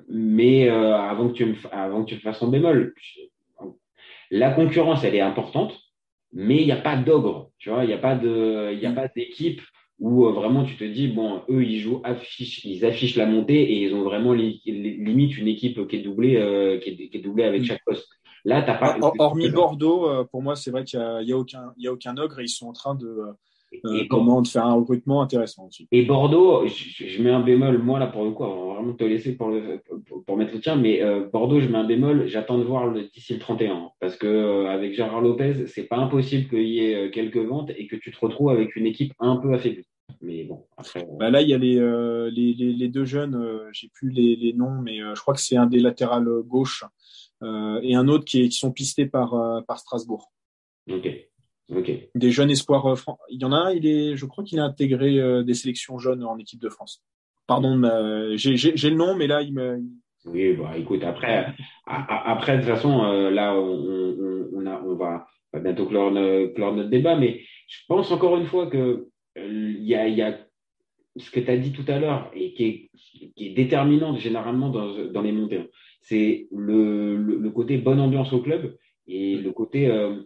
mais 0.09 0.69
euh, 0.69 0.95
avant 0.95 1.29
que 1.29 1.33
tu 1.33 1.45
me 1.45 1.55
avant 1.71 2.03
que 2.03 2.09
tu 2.09 2.19
fasses 2.19 2.39
ton 2.39 2.47
bémol, 2.47 2.93
la 4.31 4.51
concurrence 4.51 5.03
elle 5.03 5.15
est 5.15 5.21
importante, 5.21 5.73
mais 6.31 6.57
il 6.57 6.65
n'y 6.65 6.71
a 6.71 6.77
pas 6.77 6.97
d'ogre, 6.97 7.51
tu 7.57 7.69
vois, 7.69 7.83
il 7.83 7.88
n'y 7.88 7.93
a 7.93 8.00
pas 8.00 8.15
de 8.15 8.71
il 8.73 8.79
y 8.79 8.85
a 8.85 8.91
mm. 8.91 8.95
pas 8.95 9.07
d'équipe 9.15 9.62
où 10.00 10.25
euh, 10.25 10.31
vraiment 10.31 10.63
tu 10.63 10.75
te 10.75 10.83
dis 10.83 11.07
bon 11.07 11.43
eux 11.50 11.63
ils 11.63 11.79
jouent 11.79 12.01
affichent 12.03 12.65
ils 12.65 12.83
affichent 12.83 13.15
la 13.15 13.27
montée 13.27 13.62
et 13.62 13.83
ils 13.83 13.93
ont 13.93 14.01
vraiment 14.01 14.33
limite 14.33 15.38
une 15.38 15.47
équipe 15.47 15.88
qui 15.88 15.97
est 15.97 16.01
doublée 16.01 16.35
euh, 16.38 16.79
qui, 16.79 16.89
est, 16.89 17.09
qui, 17.09 17.17
est, 17.17 17.21
doublée 17.21 17.43
avec 17.43 17.62
mm. 17.62 17.65
chaque 17.65 17.85
poste. 17.85 18.07
Là 18.43 18.63
t'as 18.63 18.73
pas 18.73 18.97
hormis 19.19 19.50
Bordeaux 19.50 20.25
pour 20.25 20.41
moi 20.41 20.55
c'est 20.55 20.71
vrai 20.71 20.83
qu'il 20.83 21.00
y 21.00 21.03
a, 21.03 21.21
y 21.21 21.31
a 21.31 21.38
aucun 21.38 21.71
il 21.77 21.83
y 21.83 21.88
a 21.88 21.93
aucun 21.93 22.17
ogre 22.17 22.39
et 22.39 22.43
ils 22.43 22.50
sont 22.50 22.67
en 22.67 22.73
train 22.73 22.95
de 22.95 23.23
et 23.95 24.07
comment 24.07 24.41
de 24.41 24.47
faire 24.47 24.65
un 24.65 24.73
recrutement 24.73 25.21
intéressant 25.21 25.67
aussi. 25.67 25.87
Et 25.91 26.03
Bordeaux, 26.03 26.65
je, 26.67 27.21
mets 27.21 27.31
un 27.31 27.41
bémol, 27.41 27.77
moi 27.79 27.99
là 27.99 28.07
pour 28.07 28.23
le 28.23 28.31
coup, 28.31 28.43
on 28.43 28.67
va 28.67 28.75
vraiment 28.75 28.93
te 28.93 29.03
laisser 29.03 29.35
pour, 29.35 29.49
le, 29.49 29.81
pour, 30.25 30.37
mettre 30.37 30.53
le 30.53 30.59
tien, 30.59 30.75
mais 30.75 31.01
euh, 31.01 31.27
Bordeaux, 31.31 31.59
je 31.59 31.67
mets 31.67 31.77
un 31.77 31.83
bémol, 31.83 32.27
j'attends 32.27 32.57
de 32.57 32.63
voir 32.63 32.93
d'ici 32.93 33.33
le 33.33 33.39
31, 33.39 33.89
parce 33.99 34.15
que 34.15 34.27
euh, 34.27 34.67
avec 34.69 34.93
Gérard 34.93 35.21
Lopez, 35.21 35.67
c'est 35.67 35.83
pas 35.83 35.97
impossible 35.97 36.49
qu'il 36.49 36.67
y 36.67 36.79
ait 36.79 37.11
quelques 37.11 37.37
ventes 37.37 37.71
et 37.77 37.87
que 37.87 37.95
tu 37.95 38.11
te 38.11 38.19
retrouves 38.19 38.49
avec 38.49 38.75
une 38.75 38.85
équipe 38.85 39.13
un 39.19 39.37
peu 39.37 39.53
affaiblie. 39.53 39.85
Mais 40.21 40.43
bon, 40.43 40.65
après. 40.77 41.05
Bah 41.17 41.29
là, 41.29 41.41
il 41.41 41.49
y 41.49 41.53
a 41.53 41.57
les, 41.57 41.75
les, 42.31 42.53
les, 42.53 42.73
les, 42.73 42.87
deux 42.87 43.05
jeunes, 43.05 43.61
j'ai 43.71 43.89
plus 43.89 44.09
les, 44.09 44.35
les 44.35 44.53
noms, 44.53 44.81
mais 44.81 44.97
je 44.99 45.19
crois 45.21 45.33
que 45.33 45.41
c'est 45.41 45.57
un 45.57 45.65
des 45.65 45.79
latérales 45.79 46.29
gauche 46.45 46.83
et 47.41 47.95
un 47.95 48.07
autre 48.07 48.25
qui, 48.25 48.43
est, 48.43 48.49
qui 48.49 48.57
sont 48.57 48.71
pistés 48.71 49.05
par, 49.05 49.63
par 49.65 49.79
Strasbourg. 49.79 50.31
Ok. 50.89 51.07
Des 52.15 52.32
jeunes 52.32 52.51
espoirs. 52.51 52.86
euh, 52.86 52.96
fran- 52.96 53.17
Il 53.29 53.41
y 53.41 53.46
en 53.46 53.51
a 53.51 53.58
un, 53.58 53.72
il 53.72 53.86
est, 53.88 54.15
je 54.17 54.25
crois 54.25 54.43
qu'il 54.43 54.60
a 54.60 54.63
intégré 54.65 55.20
euh, 55.20 55.43
des 55.43 55.53
sélections 55.53 55.98
jeunes 55.98 56.24
en 56.24 56.38
équipe 56.38 56.62
de 56.62 56.70
France. 56.70 57.01
Pardon, 57.48 57.74
j'ai 58.36 58.55
le 58.89 58.96
nom, 58.96 59.15
mais 59.15 59.27
là, 59.27 59.41
il 59.41 59.53
me. 59.53 59.82
Oui, 60.25 60.53
bah 60.53 60.77
écoute, 60.77 61.03
après, 61.03 61.48
après 61.86 62.53
de 62.58 62.62
toute 62.62 62.70
façon, 62.70 63.03
euh, 63.03 63.29
là, 63.29 63.53
on, 63.60 63.74
on, 63.74 64.48
on, 64.53 64.65
a, 64.65 64.82
on 64.82 64.96
va, 64.96 65.27
bientôt 65.60 65.86
clore, 65.86 66.12
no- 66.12 66.48
clore 66.53 66.74
notre 66.74 66.89
débat, 66.89 67.17
mais 67.17 67.41
je 67.67 67.79
pense 67.88 68.10
encore 68.12 68.38
une 68.38 68.46
fois 68.46 68.67
que 68.67 69.10
euh, 69.38 69.74
il 69.77 69.84
y 69.84 69.96
a, 69.96 70.08
il 70.08 70.15
y 70.15 70.22
a 70.22 70.38
ce 71.17 71.29
que 71.29 71.41
tu 71.41 71.50
as 71.51 71.58
dit 71.58 71.74
tout 71.74 71.84
à 71.89 72.00
l'heure 72.00 72.32
et 72.34 72.53
qui 72.53 72.63
est, 72.65 72.89
qui 73.36 73.48
est 73.48 73.53
déterminant 73.53 74.15
généralement 74.15 74.70
dans, 74.70 75.05
dans 75.12 75.22
les 75.22 75.34
montées. 75.34 75.58
hein. 75.58 75.67
C'est 76.01 76.48
le, 76.51 77.17
le, 77.17 77.38
le 77.38 77.50
côté 77.51 77.77
bonne 77.77 78.00
ambiance 78.00 78.32
au 78.34 78.41
club 78.41 78.77
et 79.08 79.36
le 79.36 79.51
côté, 79.51 79.88
euh, 79.88 80.22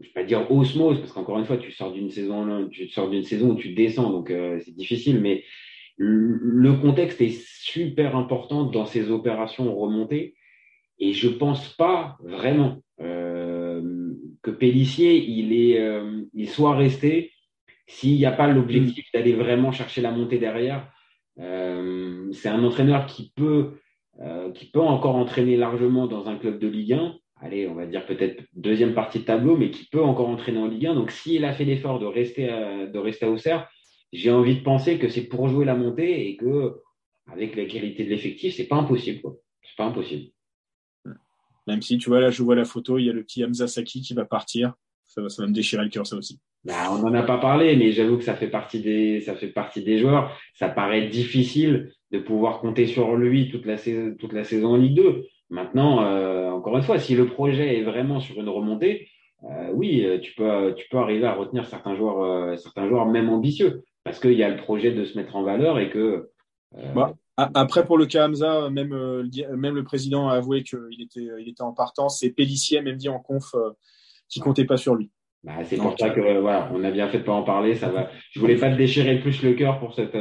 je 0.00 0.06
vais 0.06 0.12
pas 0.12 0.24
dire 0.24 0.50
osmose, 0.50 1.00
parce 1.00 1.12
qu'encore 1.12 1.38
une 1.38 1.44
fois, 1.44 1.56
tu 1.56 1.72
sors 1.72 1.92
d'une 1.92 2.10
saison, 2.10 2.68
tu 2.68 2.88
sors 2.88 3.10
d'une 3.10 3.24
saison 3.24 3.50
où 3.50 3.54
tu 3.56 3.70
descends, 3.70 4.10
donc 4.10 4.30
euh, 4.30 4.60
c'est 4.64 4.74
difficile, 4.74 5.20
mais 5.20 5.44
le 5.96 6.74
contexte 6.74 7.20
est 7.20 7.36
super 7.60 8.16
important 8.16 8.64
dans 8.64 8.86
ces 8.86 9.10
opérations 9.10 9.74
remontées 9.74 10.34
et 11.00 11.12
je 11.12 11.28
pense 11.28 11.74
pas 11.74 12.16
vraiment 12.22 12.78
euh, 13.00 14.14
que 14.42 14.52
Pellissier 14.52 15.16
il 15.16 15.52
est 15.52 15.80
euh, 15.80 16.22
il 16.34 16.48
soit 16.48 16.76
resté 16.76 17.32
s'il 17.88 18.14
n'y 18.14 18.26
a 18.26 18.30
pas 18.30 18.46
l'objectif 18.46 19.06
d'aller 19.12 19.32
vraiment 19.32 19.72
chercher 19.72 20.00
la 20.00 20.12
montée 20.12 20.38
derrière. 20.38 20.92
C'est 21.36 22.48
un 22.48 22.62
entraîneur 22.62 23.06
qui 23.06 23.32
peut 23.34 23.78
qui 24.54 24.66
peut 24.66 24.80
encore 24.80 25.16
entraîner 25.16 25.56
largement 25.56 26.06
dans 26.06 26.28
un 26.28 26.36
club 26.36 26.58
de 26.58 26.68
Ligue 26.68 26.92
1. 26.92 27.14
Allez, 27.40 27.68
on 27.68 27.74
va 27.74 27.86
dire 27.86 28.04
peut-être 28.04 28.42
deuxième 28.54 28.94
partie 28.94 29.20
de 29.20 29.24
tableau, 29.24 29.56
mais 29.56 29.70
qui 29.70 29.86
peut 29.86 30.02
encore 30.02 30.28
entraîner 30.28 30.58
en 30.58 30.66
Ligue 30.66 30.86
1. 30.86 30.94
Donc, 30.94 31.10
s'il 31.10 31.44
a 31.44 31.52
fait 31.52 31.64
l'effort 31.64 32.00
de 32.00 32.06
rester 32.06 32.48
à, 32.48 32.86
de 32.86 32.98
rester 32.98 33.26
à 33.26 33.30
Auxerre, 33.30 33.68
j'ai 34.12 34.30
envie 34.30 34.56
de 34.56 34.62
penser 34.62 34.98
que 34.98 35.08
c'est 35.08 35.28
pour 35.28 35.48
jouer 35.48 35.64
la 35.64 35.76
montée 35.76 36.28
et 36.28 36.36
que 36.36 36.76
avec 37.30 37.54
la 37.54 37.66
qualité 37.66 38.04
de 38.04 38.10
l'effectif, 38.10 38.54
c'est 38.54 38.66
pas 38.66 38.76
impossible. 38.76 39.20
C'est 39.62 39.76
pas 39.76 39.84
impossible. 39.84 40.30
Même 41.66 41.82
si, 41.82 41.98
tu 41.98 42.08
vois, 42.08 42.20
là, 42.20 42.30
je 42.30 42.42
vois 42.42 42.54
la 42.54 42.64
photo, 42.64 42.98
il 42.98 43.04
y 43.04 43.10
a 43.10 43.12
le 43.12 43.22
petit 43.22 43.44
Hamza 43.44 43.68
Saki 43.68 44.00
qui 44.00 44.14
va 44.14 44.24
partir. 44.24 44.72
Ça 45.06 45.22
va, 45.22 45.28
ça 45.28 45.42
va 45.42 45.48
me 45.48 45.54
déchirer 45.54 45.84
le 45.84 45.90
cœur, 45.90 46.06
ça 46.06 46.16
aussi. 46.16 46.40
Bah, 46.64 46.90
on 46.90 46.98
n'en 46.98 47.14
a 47.14 47.22
pas 47.22 47.38
parlé, 47.38 47.76
mais 47.76 47.92
j'avoue 47.92 48.18
que 48.18 48.24
ça 48.24 48.34
fait 48.34 48.48
partie 48.48 48.80
des, 48.80 49.20
ça 49.20 49.34
fait 49.34 49.48
partie 49.48 49.82
des 49.82 49.98
joueurs. 49.98 50.36
Ça 50.54 50.68
paraît 50.68 51.08
difficile 51.08 51.92
de 52.10 52.18
pouvoir 52.18 52.60
compter 52.60 52.86
sur 52.86 53.16
lui 53.16 53.50
toute 53.50 53.66
la 53.66 53.76
saison, 53.76 54.16
toute 54.18 54.32
la 54.32 54.44
saison 54.44 54.70
en 54.70 54.76
Ligue 54.76 54.96
2. 54.96 55.24
Maintenant, 55.50 56.02
euh, 56.04 56.50
encore 56.50 56.76
une 56.76 56.82
fois, 56.82 56.98
si 56.98 57.14
le 57.14 57.26
projet 57.26 57.78
est 57.78 57.82
vraiment 57.82 58.20
sur 58.20 58.38
une 58.40 58.48
remontée, 58.48 59.08
euh, 59.44 59.70
oui, 59.72 60.04
euh, 60.04 60.18
tu 60.18 60.34
peux, 60.34 60.74
tu 60.76 60.86
peux 60.90 60.98
arriver 60.98 61.26
à 61.26 61.32
retenir 61.34 61.66
certains 61.66 61.94
joueurs, 61.96 62.22
euh, 62.22 62.56
certains 62.56 62.88
joueurs 62.88 63.06
même 63.06 63.28
ambitieux, 63.30 63.82
parce 64.04 64.18
qu'il 64.20 64.32
y 64.34 64.42
a 64.42 64.48
le 64.48 64.56
projet 64.56 64.92
de 64.92 65.04
se 65.04 65.16
mettre 65.16 65.36
en 65.36 65.42
valeur 65.42 65.78
et 65.78 65.90
que. 65.90 66.28
Bah, 66.94 67.14
Après, 67.54 67.84
pour 67.86 67.96
le 67.96 68.06
cas 68.06 68.28
Hamza, 68.28 68.68
même, 68.68 68.90
le 68.92 69.28
di- 69.28 69.46
même 69.56 69.74
le 69.74 69.84
président 69.84 70.28
a 70.28 70.34
avoué 70.34 70.64
qu'il 70.64 71.00
était, 71.00 71.28
il 71.40 71.48
était 71.48 71.62
en 71.62 71.72
partance. 71.72 72.18
C'est 72.20 72.30
Pellissier, 72.30 72.82
même 72.82 72.96
dit 72.96 73.08
en 73.08 73.20
conf, 73.20 73.54
qui 74.28 74.40
comptait 74.40 74.64
pas 74.66 74.76
sur 74.76 74.96
lui. 74.96 75.10
Bah, 75.44 75.52
c'est 75.64 75.76
pour 75.76 75.96
ça 75.98 76.10
que 76.10 76.40
voilà, 76.40 76.68
on 76.74 76.82
a 76.84 76.90
bien 76.90 77.08
fait 77.08 77.18
de 77.18 77.22
pas 77.22 77.32
en 77.32 77.44
parler. 77.44 77.74
Ça 77.76 77.88
va. 77.90 78.10
Je 78.32 78.40
voulais 78.40 78.56
pas 78.56 78.70
te 78.70 78.76
déchirer 78.76 79.20
plus 79.20 79.42
le 79.42 79.54
cœur 79.54 79.78
pour 79.78 79.94
cette 79.94 80.16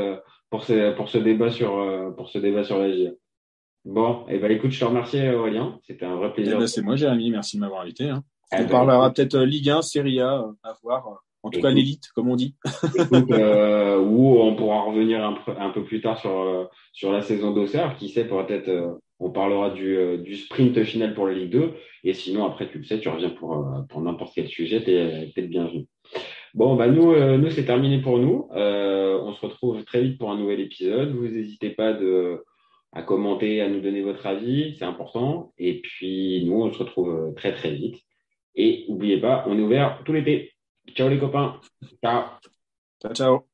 pour 0.51 0.63
ce 0.63 0.93
pour 0.95 1.09
ce 1.09 1.17
débat 1.17 1.49
sur 1.49 2.13
pour 2.15 2.29
ce 2.29 2.37
débat 2.37 2.63
sur 2.63 2.77
la 2.77 2.91
GIA. 2.91 3.11
Bon, 3.89 4.25
et 4.27 4.37
ben 4.37 4.51
écoute, 4.51 4.71
je 4.71 4.79
te 4.81 4.85
remercie 4.85 5.29
Aurélien. 5.29 5.79
C'était 5.83 6.05
un 6.05 6.15
vrai 6.17 6.27
Eh 6.31 6.33
plaisir. 6.41 6.59
ben, 6.59 6.67
c'est 6.67 6.81
moi, 6.81 6.95
Jérémy. 6.97 7.31
Merci 7.31 7.55
de 7.55 7.61
m'avoir 7.61 7.81
invité. 7.81 8.09
Hein. 8.09 8.23
Eh 8.51 8.57
On 8.57 8.59
ben, 8.63 8.67
parlera 8.69 9.13
peut-être 9.13 9.35
euh, 9.35 9.45
Ligue 9.45 9.69
1, 9.69 9.81
Serie 9.81 10.19
A, 10.19 10.39
euh, 10.41 10.51
à 10.63 10.73
voir. 10.83 11.07
euh, 11.07 11.11
En 11.43 11.49
tout 11.49 11.61
cas, 11.61 11.69
l'élite, 11.71 12.09
comme 12.13 12.29
on 12.29 12.35
dit. 12.35 12.55
écoute, 12.99 13.31
euh, 13.31 13.97
ou 13.99 14.39
on 14.41 14.55
pourra 14.55 14.81
revenir 14.81 15.23
un, 15.25 15.33
peu- 15.45 15.53
un 15.57 15.69
peu 15.69 15.83
plus 15.85 16.01
tard 16.01 16.17
sur 16.19 16.69
sur 16.91 17.13
la 17.13 17.21
saison 17.21 17.51
d'Auxerre. 17.53 17.95
Qui 17.97 18.09
sait, 18.09 18.25
peut-être 18.27 18.67
euh, 18.67 18.91
on 19.19 19.29
parlera 19.31 19.69
du 19.69 19.95
euh, 19.97 20.17
du 20.17 20.35
sprint 20.35 20.83
final 20.83 21.13
pour 21.13 21.25
la 21.27 21.33
Ligue 21.33 21.51
2. 21.51 21.71
Et 22.03 22.13
sinon, 22.13 22.45
après, 22.45 22.67
tu 22.69 22.79
le 22.79 22.83
sais, 22.83 22.99
tu 22.99 23.07
reviens 23.07 23.29
pour 23.29 23.65
pour 23.89 24.01
n'importe 24.01 24.33
quel 24.35 24.47
sujet. 24.49 24.83
T'es 24.83 25.31
t'es 25.33 25.41
le 25.41 25.47
bienvenu. 25.47 25.85
Bon, 26.53 26.75
bah 26.75 26.87
nous, 26.87 27.11
euh, 27.13 27.37
nous 27.37 27.51
c'est 27.51 27.65
terminé 27.65 28.01
pour 28.01 28.17
nous. 28.17 28.49
Euh, 28.53 29.17
on 29.23 29.33
se 29.33 29.45
retrouve 29.45 29.83
très 29.85 30.01
vite 30.01 30.17
pour 30.17 30.29
un 30.31 30.37
nouvel 30.37 30.59
épisode. 30.59 31.11
Vous 31.15 31.27
n'hésitez 31.27 31.69
pas 31.69 31.93
de, 31.93 32.43
à 32.97 33.03
commenter, 33.03 33.61
à 33.61 33.69
nous 33.69 33.79
donner 33.79 34.01
votre 34.01 34.25
avis, 34.25 34.75
c'est 34.77 34.85
important. 34.85 35.53
Et 35.59 35.81
puis 35.81 36.43
nous, 36.45 36.63
on 36.63 36.73
se 36.73 36.79
retrouve 36.79 37.09
euh, 37.09 37.31
très 37.33 37.53
très 37.53 37.69
vite. 37.69 37.97
Et 38.55 38.85
n'oubliez 38.89 39.21
pas, 39.21 39.45
on 39.47 39.55
est 39.55 39.61
ouvert 39.61 40.01
tout 40.03 40.13
l'été. 40.13 40.53
Ciao 40.95 41.07
les 41.07 41.19
copains. 41.19 41.61
Ciao. 42.03 42.23
Ciao, 42.99 43.13
ciao. 43.13 43.45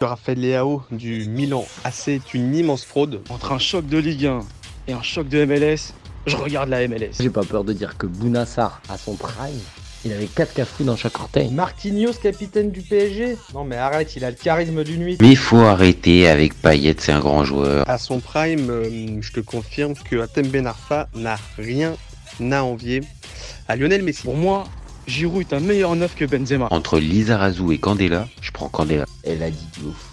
Raphaël 0.00 0.40
Leao 0.40 0.82
du 0.90 1.28
Milan 1.28 1.64
AC 1.84 2.08
est 2.08 2.34
une 2.34 2.52
immense 2.52 2.84
fraude. 2.84 3.22
Entre 3.30 3.52
un 3.52 3.58
choc 3.58 3.86
de 3.86 3.98
Ligue 3.98 4.26
1 4.26 4.40
et 4.88 4.92
un 4.92 5.02
choc 5.02 5.28
de 5.28 5.44
MLS, 5.44 5.94
je 6.26 6.36
regarde 6.36 6.68
la 6.68 6.88
MLS. 6.88 7.12
J'ai 7.20 7.30
pas 7.30 7.44
peur 7.44 7.62
de 7.62 7.72
dire 7.72 7.96
que 7.96 8.06
Bounassar, 8.06 8.82
à 8.88 8.98
son 8.98 9.14
prime, 9.14 9.60
il 10.04 10.12
avait 10.12 10.26
4 10.26 10.54
cafous 10.54 10.84
dans 10.84 10.96
chaque 10.96 11.18
orteil. 11.18 11.50
Marquinhos, 11.50 12.14
capitaine 12.22 12.70
du 12.70 12.80
PSG 12.80 13.36
Non 13.54 13.64
mais 13.64 13.76
arrête, 13.76 14.16
il 14.16 14.24
a 14.24 14.30
le 14.30 14.36
charisme 14.36 14.82
d'une 14.82 15.00
nuit. 15.00 15.18
Mais 15.20 15.34
faut 15.34 15.58
arrêter 15.58 16.28
avec 16.28 16.54
Payet, 16.54 16.96
c'est 16.98 17.12
un 17.12 17.20
grand 17.20 17.44
joueur. 17.44 17.88
À 17.88 17.98
son 17.98 18.20
prime, 18.20 18.70
euh, 18.70 19.18
je 19.20 19.32
te 19.32 19.40
confirme 19.40 19.94
que 19.94 20.20
Atem 20.20 20.46
Ben 20.48 20.66
Arfa 20.66 21.08
n'a 21.14 21.36
rien 21.58 21.94
à 22.40 22.64
envier 22.64 23.02
à 23.68 23.76
Lionel 23.76 24.02
Messi. 24.02 24.22
Pour 24.22 24.36
moi, 24.36 24.64
Giroud 25.06 25.40
est 25.40 25.54
un 25.54 25.60
meilleur 25.60 25.94
neuf 25.96 26.14
que 26.14 26.24
Benzema. 26.24 26.68
Entre 26.70 26.98
Lizarazu 26.98 27.72
et 27.72 27.78
Candela, 27.78 28.28
je 28.40 28.50
prends 28.52 28.68
Candela. 28.68 29.04
Elle 29.22 29.42
a 29.42 29.50
dit 29.50 29.66
de 29.78 29.88
ouf. 29.88 30.10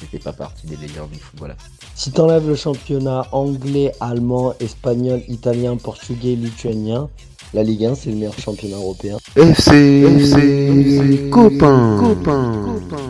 C'était 0.00 0.18
pas 0.18 0.32
partie 0.32 0.66
des 0.66 0.76
meilleurs 0.76 1.08
du 1.08 1.18
football. 1.18 1.56
Si 1.94 2.12
t'enlèves 2.12 2.46
le 2.46 2.54
championnat 2.54 3.26
anglais, 3.32 3.92
allemand, 4.00 4.54
espagnol, 4.60 5.22
italien, 5.26 5.76
portugais, 5.76 6.36
lituanien, 6.36 7.08
la 7.54 7.62
Ligue 7.62 7.86
1 7.86 7.94
c'est 7.94 8.10
le 8.10 8.16
meilleur 8.16 8.38
championnat 8.38 8.76
européen. 8.76 9.16
FC, 9.36 10.04
FC, 10.18 11.30
copain, 11.30 11.98
copain. 12.00 13.07